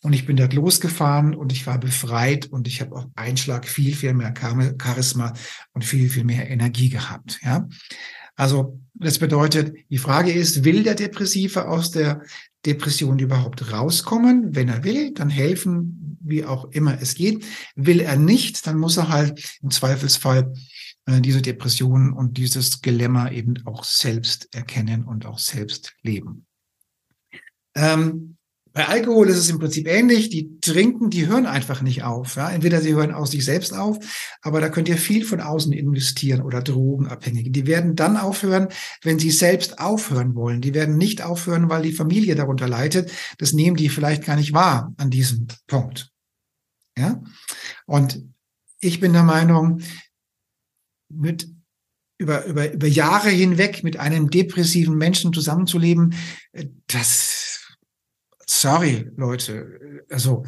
Und 0.06 0.14
ich 0.14 0.28
bin 0.28 0.36
dort 0.36 0.54
losgefahren 0.54 1.34
und 1.34 1.52
ich 1.52 1.66
war 1.66 1.80
befreit 1.80 2.46
und 2.46 2.68
ich 2.68 2.80
habe 2.80 2.96
auf 2.96 3.06
Einschlag 3.16 3.68
viel, 3.68 3.96
viel 3.96 4.14
mehr 4.14 4.36
Charisma 4.38 5.34
und 5.74 5.84
viel, 5.84 6.12
viel 6.12 6.24
mehr 6.24 6.48
Energie 6.48 6.90
gehabt. 6.90 7.40
Ja. 7.42 7.68
Also 8.36 8.80
das 8.94 9.18
bedeutet, 9.18 9.76
die 9.90 9.98
Frage 9.98 10.32
ist, 10.32 10.64
will 10.64 10.84
der 10.84 10.94
Depressive 10.94 11.68
aus 11.68 11.90
der 11.90 12.22
Depression 12.68 13.18
überhaupt 13.18 13.72
rauskommen? 13.72 14.54
Wenn 14.54 14.70
er 14.70 14.84
will, 14.84 15.12
dann 15.12 15.32
helfen, 15.32 16.20
wie 16.22 16.46
auch 16.46 16.66
immer 16.66 17.02
es 17.02 17.16
geht. 17.16 17.44
Will 17.76 18.00
er 18.00 18.16
nicht, 18.16 18.68
dann 18.68 18.78
muss 18.78 18.98
er 18.98 19.10
halt 19.10 19.58
im 19.64 19.72
Zweifelsfall 19.72 20.54
äh, 21.08 21.20
diese 21.20 21.42
Depression 21.42 22.14
und 22.14 22.38
dieses 22.38 22.80
Dilemma 22.80 23.32
eben 23.32 23.56
auch 23.66 23.84
selbst 23.84 24.54
erkennen 24.54 25.04
und 25.04 25.26
auch 25.26 25.40
selbst 25.40 25.96
leben. 26.04 26.46
Ähm, 27.74 28.35
bei 28.76 28.90
Alkohol 28.90 29.30
ist 29.30 29.38
es 29.38 29.50
im 29.50 29.58
Prinzip 29.58 29.88
ähnlich. 29.88 30.30
Die 30.30 30.60
trinken, 30.60 31.10
die 31.10 31.28
hören 31.28 31.46
einfach 31.46 31.82
nicht 31.82 32.04
auf. 32.04 32.36
Ja? 32.36 32.50
Entweder 32.50 32.82
sie 32.82 32.94
hören 32.94 33.14
aus 33.14 33.32
sich 33.32 33.46
selbst 33.46 33.74
auf, 33.74 33.98
aber 34.42 34.60
da 34.60 34.68
könnt 34.68 34.90
ihr 34.90 34.98
viel 34.98 35.24
von 35.24 35.40
außen 35.40 35.72
investieren 35.72 36.42
oder 36.42 36.62
Drogenabhängige. 36.62 37.52
Die 37.52 37.68
werden 37.68 37.96
dann 37.96 38.18
aufhören, 38.18 38.68
wenn 39.02 39.18
sie 39.18 39.32
selbst 39.32 39.80
aufhören 39.80 40.36
wollen. 40.36 40.60
Die 40.60 40.74
werden 40.74 40.98
nicht 40.98 41.22
aufhören, 41.22 41.70
weil 41.70 41.84
die 41.84 41.94
Familie 41.94 42.36
darunter 42.36 42.68
leidet. 42.68 43.10
Das 43.38 43.54
nehmen 43.54 43.78
die 43.78 43.88
vielleicht 43.88 44.26
gar 44.26 44.36
nicht 44.36 44.52
wahr 44.52 44.94
an 44.98 45.10
diesem 45.10 45.48
Punkt. 45.68 46.12
Ja? 46.98 47.24
Und 47.86 48.26
ich 48.82 49.00
bin 49.00 49.14
der 49.14 49.24
Meinung, 49.24 49.80
mit 51.08 51.48
über, 52.18 52.46
über, 52.46 52.74
über 52.74 52.88
Jahre 52.88 53.30
hinweg 53.30 53.86
mit 53.86 53.98
einem 53.98 54.30
depressiven 54.30 54.98
Menschen 54.98 55.32
zusammenzuleben, 55.32 56.14
äh, 56.52 56.66
das 56.88 57.55
sorry, 58.66 59.12
Leute, 59.16 60.04
also 60.10 60.44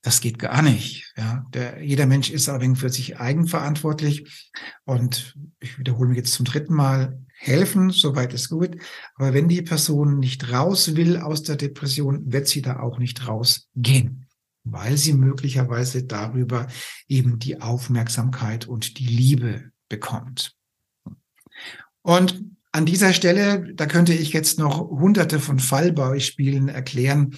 das 0.00 0.22
geht 0.22 0.38
gar 0.38 0.62
nicht. 0.62 1.12
Ja, 1.18 1.44
der, 1.52 1.82
jeder 1.84 2.06
Mensch 2.06 2.30
ist 2.30 2.48
allerdings 2.48 2.80
für 2.80 2.88
sich 2.88 3.18
eigenverantwortlich. 3.18 4.50
Und 4.84 5.36
ich 5.60 5.78
wiederhole 5.78 6.08
mich 6.08 6.16
jetzt 6.16 6.32
zum 6.32 6.46
dritten 6.46 6.72
Mal, 6.72 7.20
helfen, 7.34 7.90
soweit 7.90 8.32
ist 8.32 8.48
gut. 8.48 8.76
Aber 9.16 9.34
wenn 9.34 9.48
die 9.48 9.60
Person 9.60 10.18
nicht 10.18 10.50
raus 10.50 10.96
will 10.96 11.18
aus 11.18 11.42
der 11.42 11.56
Depression, 11.56 12.32
wird 12.32 12.48
sie 12.48 12.62
da 12.62 12.80
auch 12.80 12.98
nicht 12.98 13.28
rausgehen, 13.28 14.28
weil 14.64 14.96
sie 14.96 15.12
möglicherweise 15.12 16.04
darüber 16.04 16.68
eben 17.06 17.38
die 17.38 17.60
Aufmerksamkeit 17.60 18.66
und 18.66 18.98
die 18.98 19.08
Liebe 19.08 19.72
bekommt. 19.90 20.56
Und 22.00 22.42
an 22.72 22.86
dieser 22.86 23.12
Stelle, 23.12 23.72
da 23.74 23.86
könnte 23.86 24.14
ich 24.14 24.32
jetzt 24.32 24.58
noch 24.58 24.80
hunderte 24.80 25.40
von 25.40 25.58
Fallbeispielen 25.58 26.68
erklären, 26.68 27.36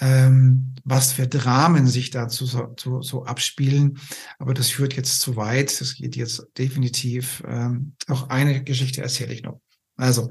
ähm, 0.00 0.76
was 0.84 1.12
für 1.12 1.26
Dramen 1.26 1.88
sich 1.88 2.10
dazu 2.10 2.46
so, 2.46 2.74
so, 2.78 3.02
so 3.02 3.24
abspielen. 3.24 3.98
Aber 4.38 4.54
das 4.54 4.70
führt 4.70 4.94
jetzt 4.94 5.20
zu 5.20 5.34
weit. 5.34 5.80
Das 5.80 5.96
geht 5.96 6.14
jetzt 6.14 6.46
definitiv. 6.56 7.42
Ähm, 7.46 7.94
noch 8.06 8.28
eine 8.28 8.62
Geschichte 8.62 9.02
erzähle 9.02 9.34
ich 9.34 9.42
noch. 9.42 9.60
Also, 9.96 10.30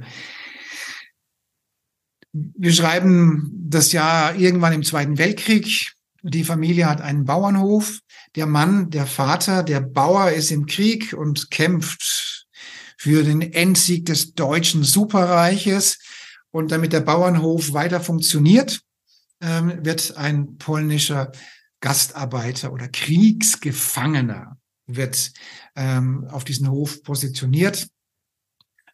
wir 2.31 2.71
schreiben 2.71 3.51
das 3.53 3.91
Jahr 3.91 4.35
irgendwann 4.35 4.73
im 4.73 4.83
Zweiten 4.83 5.17
Weltkrieg. 5.17 5.93
Die 6.23 6.45
Familie 6.45 6.87
hat 6.87 7.01
einen 7.01 7.25
Bauernhof. 7.25 7.99
Der 8.35 8.45
Mann, 8.45 8.89
der 8.91 9.05
Vater, 9.05 9.63
der 9.63 9.81
Bauer 9.81 10.31
ist 10.31 10.51
im 10.51 10.65
Krieg 10.65 11.13
und 11.13 11.51
kämpft 11.51 12.36
für 12.97 13.23
den 13.23 13.41
Endsieg 13.41 14.05
des 14.05 14.33
deutschen 14.33 14.83
Superreiches. 14.83 15.99
Und 16.51 16.71
damit 16.71 16.91
der 16.93 17.01
Bauernhof 17.01 17.73
weiter 17.73 18.01
funktioniert, 18.01 18.81
ähm, 19.41 19.85
wird 19.85 20.17
ein 20.17 20.57
polnischer 20.57 21.31
Gastarbeiter 21.79 22.73
oder 22.73 22.87
Kriegsgefangener 22.87 24.57
wird 24.87 25.31
ähm, 25.75 26.27
auf 26.29 26.43
diesen 26.43 26.71
Hof 26.71 27.03
positioniert, 27.03 27.87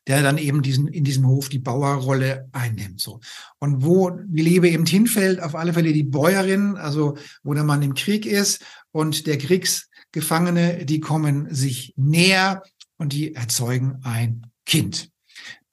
der 0.07 0.21
dann 0.21 0.37
eben 0.37 0.61
diesen, 0.61 0.87
in 0.87 1.03
diesem 1.03 1.25
Hof 1.27 1.47
die 1.49 1.59
Bauerrolle 1.59 2.49
einnimmt. 2.51 2.99
So. 2.99 3.21
Und 3.59 3.83
wo 3.83 4.09
die 4.09 4.41
Liebe 4.41 4.69
eben 4.69 4.85
hinfällt, 4.85 5.39
auf 5.39 5.55
alle 5.55 5.73
Fälle 5.73 5.93
die 5.93 6.03
Bäuerin, 6.03 6.75
also 6.75 7.17
wo 7.43 7.53
der 7.53 7.63
Mann 7.63 7.81
im 7.83 7.93
Krieg 7.93 8.25
ist 8.25 8.65
und 8.91 9.27
der 9.27 9.37
Kriegsgefangene, 9.37 10.85
die 10.85 10.99
kommen 10.99 11.53
sich 11.53 11.93
näher 11.95 12.63
und 12.97 13.13
die 13.13 13.35
erzeugen 13.35 13.99
ein 14.03 14.47
Kind. 14.65 15.09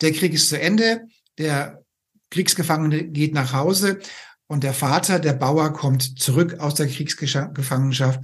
Der 0.00 0.12
Krieg 0.12 0.32
ist 0.32 0.48
zu 0.48 0.60
Ende, 0.60 1.06
der 1.38 1.82
Kriegsgefangene 2.30 3.08
geht 3.08 3.34
nach 3.34 3.52
Hause 3.52 4.00
und 4.50 4.64
der 4.64 4.74
Vater, 4.74 5.20
der 5.20 5.34
Bauer, 5.34 5.72
kommt 5.72 6.18
zurück 6.18 6.58
aus 6.58 6.74
der 6.74 6.88
Kriegsgefangenschaft 6.88 8.20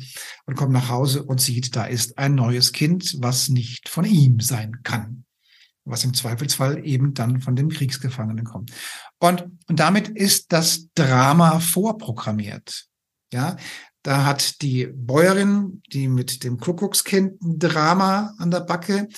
und 0.46 0.56
kommt 0.56 0.72
nach 0.72 0.88
Hause 0.88 1.22
und 1.22 1.40
sieht, 1.40 1.76
da 1.76 1.84
ist 1.84 2.18
ein 2.18 2.34
neues 2.34 2.72
Kind, 2.72 3.14
was 3.20 3.48
nicht 3.48 3.88
von 3.88 4.04
ihm 4.04 4.40
sein 4.40 4.82
kann. 4.82 5.24
Was 5.84 6.02
im 6.02 6.14
Zweifelsfall 6.14 6.84
eben 6.84 7.14
dann 7.14 7.40
von 7.40 7.54
dem 7.54 7.68
Kriegsgefangenen 7.68 8.44
kommt. 8.44 8.72
Und, 9.20 9.44
und 9.68 9.78
damit 9.78 10.08
ist 10.08 10.52
das 10.52 10.88
Drama 10.96 11.60
vorprogrammiert. 11.60 12.86
Ja, 13.32 13.56
da 14.06 14.24
hat 14.24 14.62
die 14.62 14.86
Bäuerin, 14.86 15.82
die 15.92 16.06
mit 16.06 16.44
dem 16.44 16.60
Kuckuckskind 16.60 17.42
ein 17.42 17.58
Drama 17.58 18.34
an 18.38 18.52
der 18.52 18.60
Backe. 18.60 19.08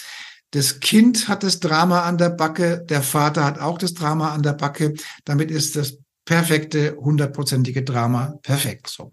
Das 0.50 0.80
Kind 0.80 1.28
hat 1.28 1.42
das 1.42 1.60
Drama 1.60 2.04
an 2.04 2.16
der 2.16 2.30
Backe. 2.30 2.86
Der 2.88 3.02
Vater 3.02 3.44
hat 3.44 3.58
auch 3.58 3.76
das 3.76 3.92
Drama 3.92 4.32
an 4.32 4.42
der 4.42 4.54
Backe. 4.54 4.94
Damit 5.26 5.50
ist 5.50 5.76
das 5.76 5.98
perfekte, 6.24 6.96
hundertprozentige 6.96 7.82
Drama 7.82 8.38
perfekt. 8.42 8.88
So. 8.88 9.10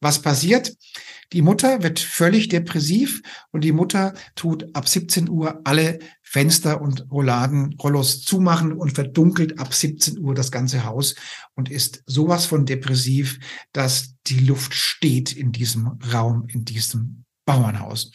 Was 0.00 0.22
passiert? 0.22 0.76
Die 1.32 1.42
Mutter 1.42 1.82
wird 1.82 1.98
völlig 1.98 2.48
depressiv 2.48 3.20
und 3.50 3.62
die 3.62 3.72
Mutter 3.72 4.14
tut 4.34 4.74
ab 4.74 4.88
17 4.88 5.28
Uhr 5.28 5.60
alle 5.64 5.98
Fenster 6.22 6.80
und 6.80 7.10
Rolladen, 7.10 7.74
Rollos 7.74 8.22
zumachen 8.22 8.72
und 8.72 8.92
verdunkelt 8.92 9.58
ab 9.58 9.74
17 9.74 10.18
Uhr 10.18 10.34
das 10.34 10.50
ganze 10.50 10.84
Haus 10.84 11.16
und 11.54 11.70
ist 11.70 12.02
sowas 12.06 12.46
von 12.46 12.64
depressiv, 12.64 13.40
dass 13.72 14.14
die 14.26 14.40
Luft 14.40 14.72
steht 14.72 15.32
in 15.32 15.52
diesem 15.52 15.98
Raum, 16.12 16.46
in 16.48 16.64
diesem 16.64 17.24
Bauernhaus. 17.44 18.12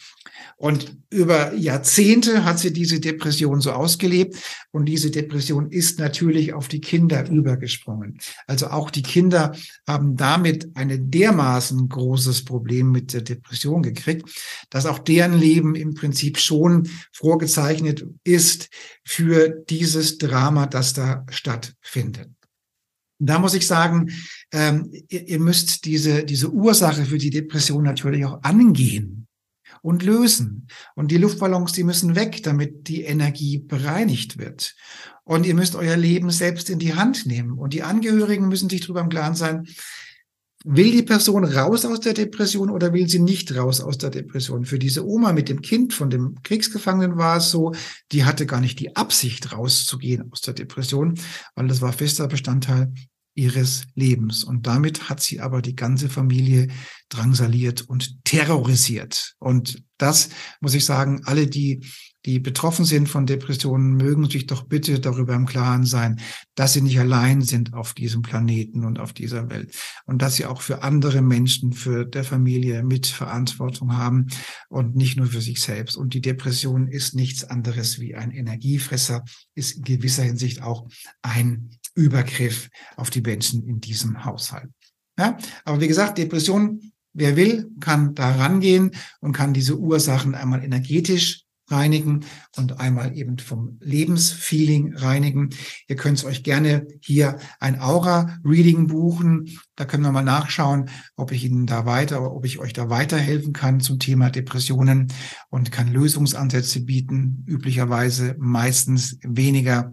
Und 0.56 0.96
über 1.10 1.54
Jahrzehnte 1.54 2.44
hat 2.44 2.58
sie 2.58 2.72
diese 2.72 3.00
Depression 3.00 3.60
so 3.60 3.72
ausgelebt. 3.72 4.36
Und 4.70 4.86
diese 4.86 5.10
Depression 5.10 5.70
ist 5.70 5.98
natürlich 5.98 6.52
auf 6.52 6.68
die 6.68 6.80
Kinder 6.80 7.28
übergesprungen. 7.28 8.18
Also 8.46 8.68
auch 8.68 8.90
die 8.90 9.02
Kinder 9.02 9.54
haben 9.86 10.16
damit 10.16 10.76
ein 10.76 11.10
dermaßen 11.10 11.88
großes 11.88 12.44
Problem 12.44 12.90
mit 12.90 13.12
der 13.12 13.22
Depression 13.22 13.82
gekriegt, 13.82 14.28
dass 14.70 14.86
auch 14.86 14.98
deren 14.98 15.38
Leben 15.38 15.74
im 15.74 15.94
Prinzip 15.94 16.38
schon 16.38 16.88
vorgezeichnet 17.12 18.04
ist 18.22 18.70
für 19.04 19.48
dieses 19.48 20.18
Drama, 20.18 20.66
das 20.66 20.92
da 20.92 21.26
stattfindet. 21.30 22.30
Da 23.18 23.38
muss 23.38 23.54
ich 23.54 23.66
sagen, 23.66 24.10
ähm, 24.52 24.90
ihr, 25.08 25.28
ihr 25.28 25.38
müsst 25.38 25.84
diese, 25.84 26.24
diese 26.24 26.50
Ursache 26.50 27.04
für 27.04 27.18
die 27.18 27.30
Depression 27.30 27.84
natürlich 27.84 28.24
auch 28.24 28.42
angehen 28.42 29.23
und 29.84 30.02
lösen. 30.02 30.66
Und 30.94 31.10
die 31.10 31.18
Luftballons, 31.18 31.72
die 31.72 31.84
müssen 31.84 32.16
weg, 32.16 32.42
damit 32.42 32.88
die 32.88 33.02
Energie 33.02 33.58
bereinigt 33.58 34.38
wird. 34.38 34.74
Und 35.24 35.44
ihr 35.44 35.54
müsst 35.54 35.76
euer 35.76 35.98
Leben 35.98 36.30
selbst 36.30 36.70
in 36.70 36.78
die 36.78 36.94
Hand 36.94 37.26
nehmen. 37.26 37.58
Und 37.58 37.74
die 37.74 37.82
Angehörigen 37.82 38.48
müssen 38.48 38.70
sich 38.70 38.80
darüber 38.80 39.02
im 39.02 39.10
Klaren 39.10 39.34
sein, 39.34 39.66
Will 40.66 40.92
die 40.92 41.02
Person 41.02 41.44
raus 41.44 41.84
aus 41.84 42.00
der 42.00 42.14
Depression 42.14 42.70
oder 42.70 42.94
will 42.94 43.06
sie 43.06 43.18
nicht 43.18 43.54
raus 43.54 43.82
aus 43.82 43.98
der 43.98 44.08
Depression? 44.08 44.64
Für 44.64 44.78
diese 44.78 45.06
Oma 45.06 45.34
mit 45.34 45.50
dem 45.50 45.60
Kind 45.60 45.92
von 45.92 46.08
dem 46.08 46.36
Kriegsgefangenen 46.42 47.18
war 47.18 47.36
es 47.36 47.50
so, 47.50 47.74
die 48.12 48.24
hatte 48.24 48.46
gar 48.46 48.62
nicht 48.62 48.80
die 48.80 48.96
Absicht 48.96 49.52
rauszugehen 49.52 50.32
aus 50.32 50.40
der 50.40 50.54
Depression, 50.54 51.20
weil 51.54 51.68
das 51.68 51.82
war 51.82 51.92
fester 51.92 52.28
Bestandteil 52.28 52.94
ihres 53.34 53.84
Lebens. 53.94 54.44
Und 54.44 54.66
damit 54.66 55.08
hat 55.08 55.20
sie 55.20 55.40
aber 55.40 55.60
die 55.62 55.76
ganze 55.76 56.08
Familie 56.08 56.68
drangsaliert 57.08 57.82
und 57.82 58.24
terrorisiert. 58.24 59.34
Und 59.38 59.82
das 59.98 60.30
muss 60.60 60.74
ich 60.74 60.84
sagen, 60.84 61.22
alle, 61.24 61.46
die 61.46 61.84
die 62.26 62.38
betroffen 62.38 62.84
sind 62.84 63.08
von 63.08 63.26
Depressionen, 63.26 63.96
mögen 63.96 64.30
sich 64.30 64.46
doch 64.46 64.62
bitte 64.62 64.98
darüber 64.98 65.34
im 65.34 65.46
Klaren 65.46 65.84
sein, 65.84 66.20
dass 66.54 66.72
sie 66.72 66.80
nicht 66.80 66.98
allein 66.98 67.42
sind 67.42 67.74
auf 67.74 67.92
diesem 67.92 68.22
Planeten 68.22 68.84
und 68.84 68.98
auf 68.98 69.12
dieser 69.12 69.50
Welt 69.50 69.74
und 70.06 70.22
dass 70.22 70.36
sie 70.36 70.46
auch 70.46 70.62
für 70.62 70.82
andere 70.82 71.20
Menschen, 71.20 71.72
für 71.72 72.06
der 72.06 72.24
Familie 72.24 72.82
Mitverantwortung 72.82 73.96
haben 73.96 74.28
und 74.68 74.96
nicht 74.96 75.16
nur 75.16 75.26
für 75.26 75.42
sich 75.42 75.60
selbst. 75.60 75.96
Und 75.96 76.14
die 76.14 76.22
Depression 76.22 76.88
ist 76.88 77.14
nichts 77.14 77.44
anderes 77.44 78.00
wie 78.00 78.14
ein 78.14 78.30
Energiefresser, 78.30 79.24
ist 79.54 79.76
in 79.76 79.84
gewisser 79.84 80.22
Hinsicht 80.22 80.62
auch 80.62 80.88
ein 81.20 81.70
Übergriff 81.94 82.70
auf 82.96 83.10
die 83.10 83.20
Menschen 83.20 83.64
in 83.64 83.80
diesem 83.80 84.24
Haushalt. 84.24 84.70
Ja, 85.18 85.36
aber 85.64 85.80
wie 85.80 85.88
gesagt, 85.88 86.18
Depression, 86.18 86.80
wer 87.12 87.36
will, 87.36 87.70
kann 87.80 88.14
da 88.14 88.34
rangehen 88.34 88.90
und 89.20 89.32
kann 89.32 89.54
diese 89.54 89.78
Ursachen 89.78 90.34
einmal 90.34 90.64
energetisch 90.64 91.43
reinigen 91.68 92.24
und 92.56 92.80
einmal 92.80 93.16
eben 93.16 93.38
vom 93.38 93.78
Lebensfeeling 93.80 94.96
reinigen. 94.96 95.50
Ihr 95.88 95.96
könnt 95.96 96.24
euch 96.24 96.42
gerne 96.42 96.86
hier 97.00 97.38
ein 97.60 97.80
Aura-Reading 97.80 98.86
buchen. 98.86 99.58
Da 99.76 99.84
können 99.84 100.04
wir 100.04 100.12
mal 100.12 100.22
nachschauen, 100.22 100.90
ob 101.16 101.32
ich 101.32 101.44
Ihnen 101.44 101.66
da 101.66 101.86
weiter, 101.86 102.32
ob 102.32 102.44
ich 102.44 102.58
euch 102.58 102.72
da 102.72 102.90
weiterhelfen 102.90 103.52
kann 103.52 103.80
zum 103.80 103.98
Thema 103.98 104.30
Depressionen 104.30 105.12
und 105.50 105.72
kann 105.72 105.92
Lösungsansätze 105.92 106.80
bieten. 106.80 107.44
Üblicherweise 107.46 108.36
meistens 108.38 109.18
weniger 109.22 109.92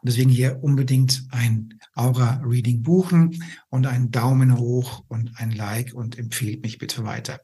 und 0.00 0.08
deswegen 0.08 0.30
hier 0.30 0.62
unbedingt 0.62 1.24
ein 1.30 1.78
Aura-Reading 1.94 2.82
buchen 2.82 3.42
und 3.68 3.86
einen 3.86 4.10
Daumen 4.10 4.58
hoch 4.58 5.04
und 5.08 5.32
ein 5.36 5.50
Like 5.50 5.94
und 5.94 6.18
empfehlt 6.18 6.62
mich 6.62 6.78
bitte 6.78 7.04
weiter. 7.04 7.40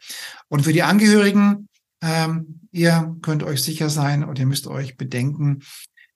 Und 0.48 0.62
für 0.62 0.72
die 0.72 0.82
Angehörigen, 0.82 1.68
ähm, 2.02 2.60
ihr 2.72 3.16
könnt 3.22 3.42
euch 3.42 3.62
sicher 3.62 3.88
sein 3.88 4.24
und 4.24 4.38
ihr 4.38 4.46
müsst 4.46 4.66
euch 4.66 4.96
bedenken, 4.96 5.60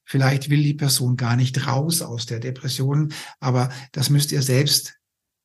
vielleicht 0.05 0.51
will 0.51 0.63
die 0.63 0.75
Person 0.75 1.17
gar 1.17 1.37
nicht 1.37 1.67
raus 1.67 2.03
aus 2.03 2.27
der 2.27 2.41
Depression, 2.41 3.13
aber 3.41 3.71
das 3.93 4.11
müsst 4.11 4.33
ihr 4.33 4.43
selbst 4.43 4.97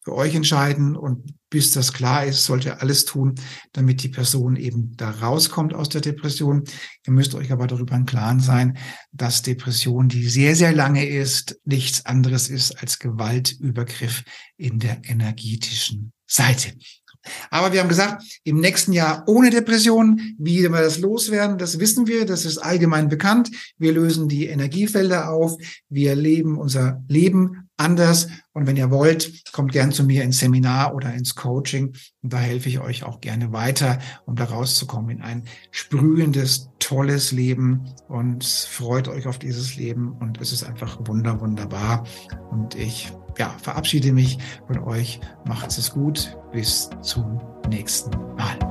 für 0.04 0.16
euch 0.16 0.34
entscheiden 0.34 0.96
und 0.96 1.36
bis 1.52 1.72
das 1.72 1.94
klar 1.94 2.26
ist, 2.26 2.46
sollt 2.46 2.66
ihr 2.66 2.82
alles 2.82 3.06
tun, 3.06 3.36
damit 3.74 4.02
die 4.02 4.10
Person 4.10 4.56
eben 4.56 4.96
da 4.96 5.12
rauskommt 5.12 5.76
aus 5.76 5.89
der 5.89 6.02
Depression. 6.02 6.64
Ihr 7.06 7.14
müsst 7.14 7.36
euch 7.36 7.52
aber 7.52 7.68
darüber 7.68 7.96
im 7.96 8.06
Klaren 8.06 8.39
sein, 8.39 8.78
dass 9.12 9.44
Depression, 9.44 10.08
die 10.08 10.28
sehr, 10.28 10.56
sehr 10.56 10.72
lange 10.72 11.06
ist, 11.06 11.60
nichts 11.66 12.06
anderes 12.06 12.50
ist 12.50 12.82
als 12.82 12.98
Gewaltübergriff 12.98 14.24
in 14.58 14.80
der 14.80 15.02
energetischen 15.04 16.14
Seite. 16.26 16.74
Aber 17.49 17.74
wir 17.74 17.82
haben 17.82 17.89
gesagt, 17.89 18.24
im 18.43 18.59
nächsten 18.59 18.93
Jahr 18.93 19.24
ohne 19.28 19.49
Depression, 19.49 20.36
wie 20.38 20.61
wir 20.61 20.69
das 20.69 20.99
loswerden, 20.99 21.57
das 21.57 21.80
wissen 21.80 22.07
wir, 22.07 22.26
das 22.26 22.45
ist 22.45 22.57
allgemein 22.57 23.09
bekannt. 23.09 23.51
Wir 23.78 23.93
lösen 23.93 24.28
die 24.28 24.47
Energiefelder 24.47 25.30
auf, 25.30 25.55
wir 25.89 26.15
leben 26.15 26.57
unser 26.57 27.03
Leben 27.07 27.69
anders. 27.78 28.28
Und 28.53 28.67
wenn 28.67 28.76
ihr 28.76 28.91
wollt, 28.91 29.51
kommt 29.53 29.72
gern 29.72 29.91
zu 29.91 30.03
mir 30.03 30.24
ins 30.24 30.39
Seminar 30.39 30.93
oder 30.93 31.13
ins 31.13 31.36
Coaching. 31.36 31.93
Und 32.22 32.34
da 32.34 32.38
helfe 32.38 32.69
ich 32.69 32.80
euch 32.80 33.03
auch 33.03 33.22
gerne 33.22 33.51
weiter, 33.53 33.99
um 34.26 34.36
da 34.36 34.45
rauszukommen 34.45 35.17
in 35.17 35.22
ein 35.22 35.43
sprühendes, 35.72 36.69
tolles 36.80 37.32
Leben 37.32 37.86
und 38.07 38.43
freut 38.43 39.07
euch 39.07 39.28
auf 39.28 39.39
dieses 39.39 39.76
Leben. 39.76 40.11
Und 40.11 40.39
es 40.41 40.51
ist 40.51 40.63
einfach 40.63 40.99
wunder, 41.07 41.39
wunderbar. 41.39 42.05
Und 42.51 42.76
ich 42.76 43.11
ja, 43.38 43.55
verabschiede 43.61 44.11
mich 44.11 44.38
von 44.67 44.79
euch. 44.79 45.19
Macht 45.45 45.77
es 45.77 45.91
gut. 45.91 46.38
Bis 46.51 46.89
zum 47.01 47.39
nächsten 47.69 48.11
Mal. 48.36 48.70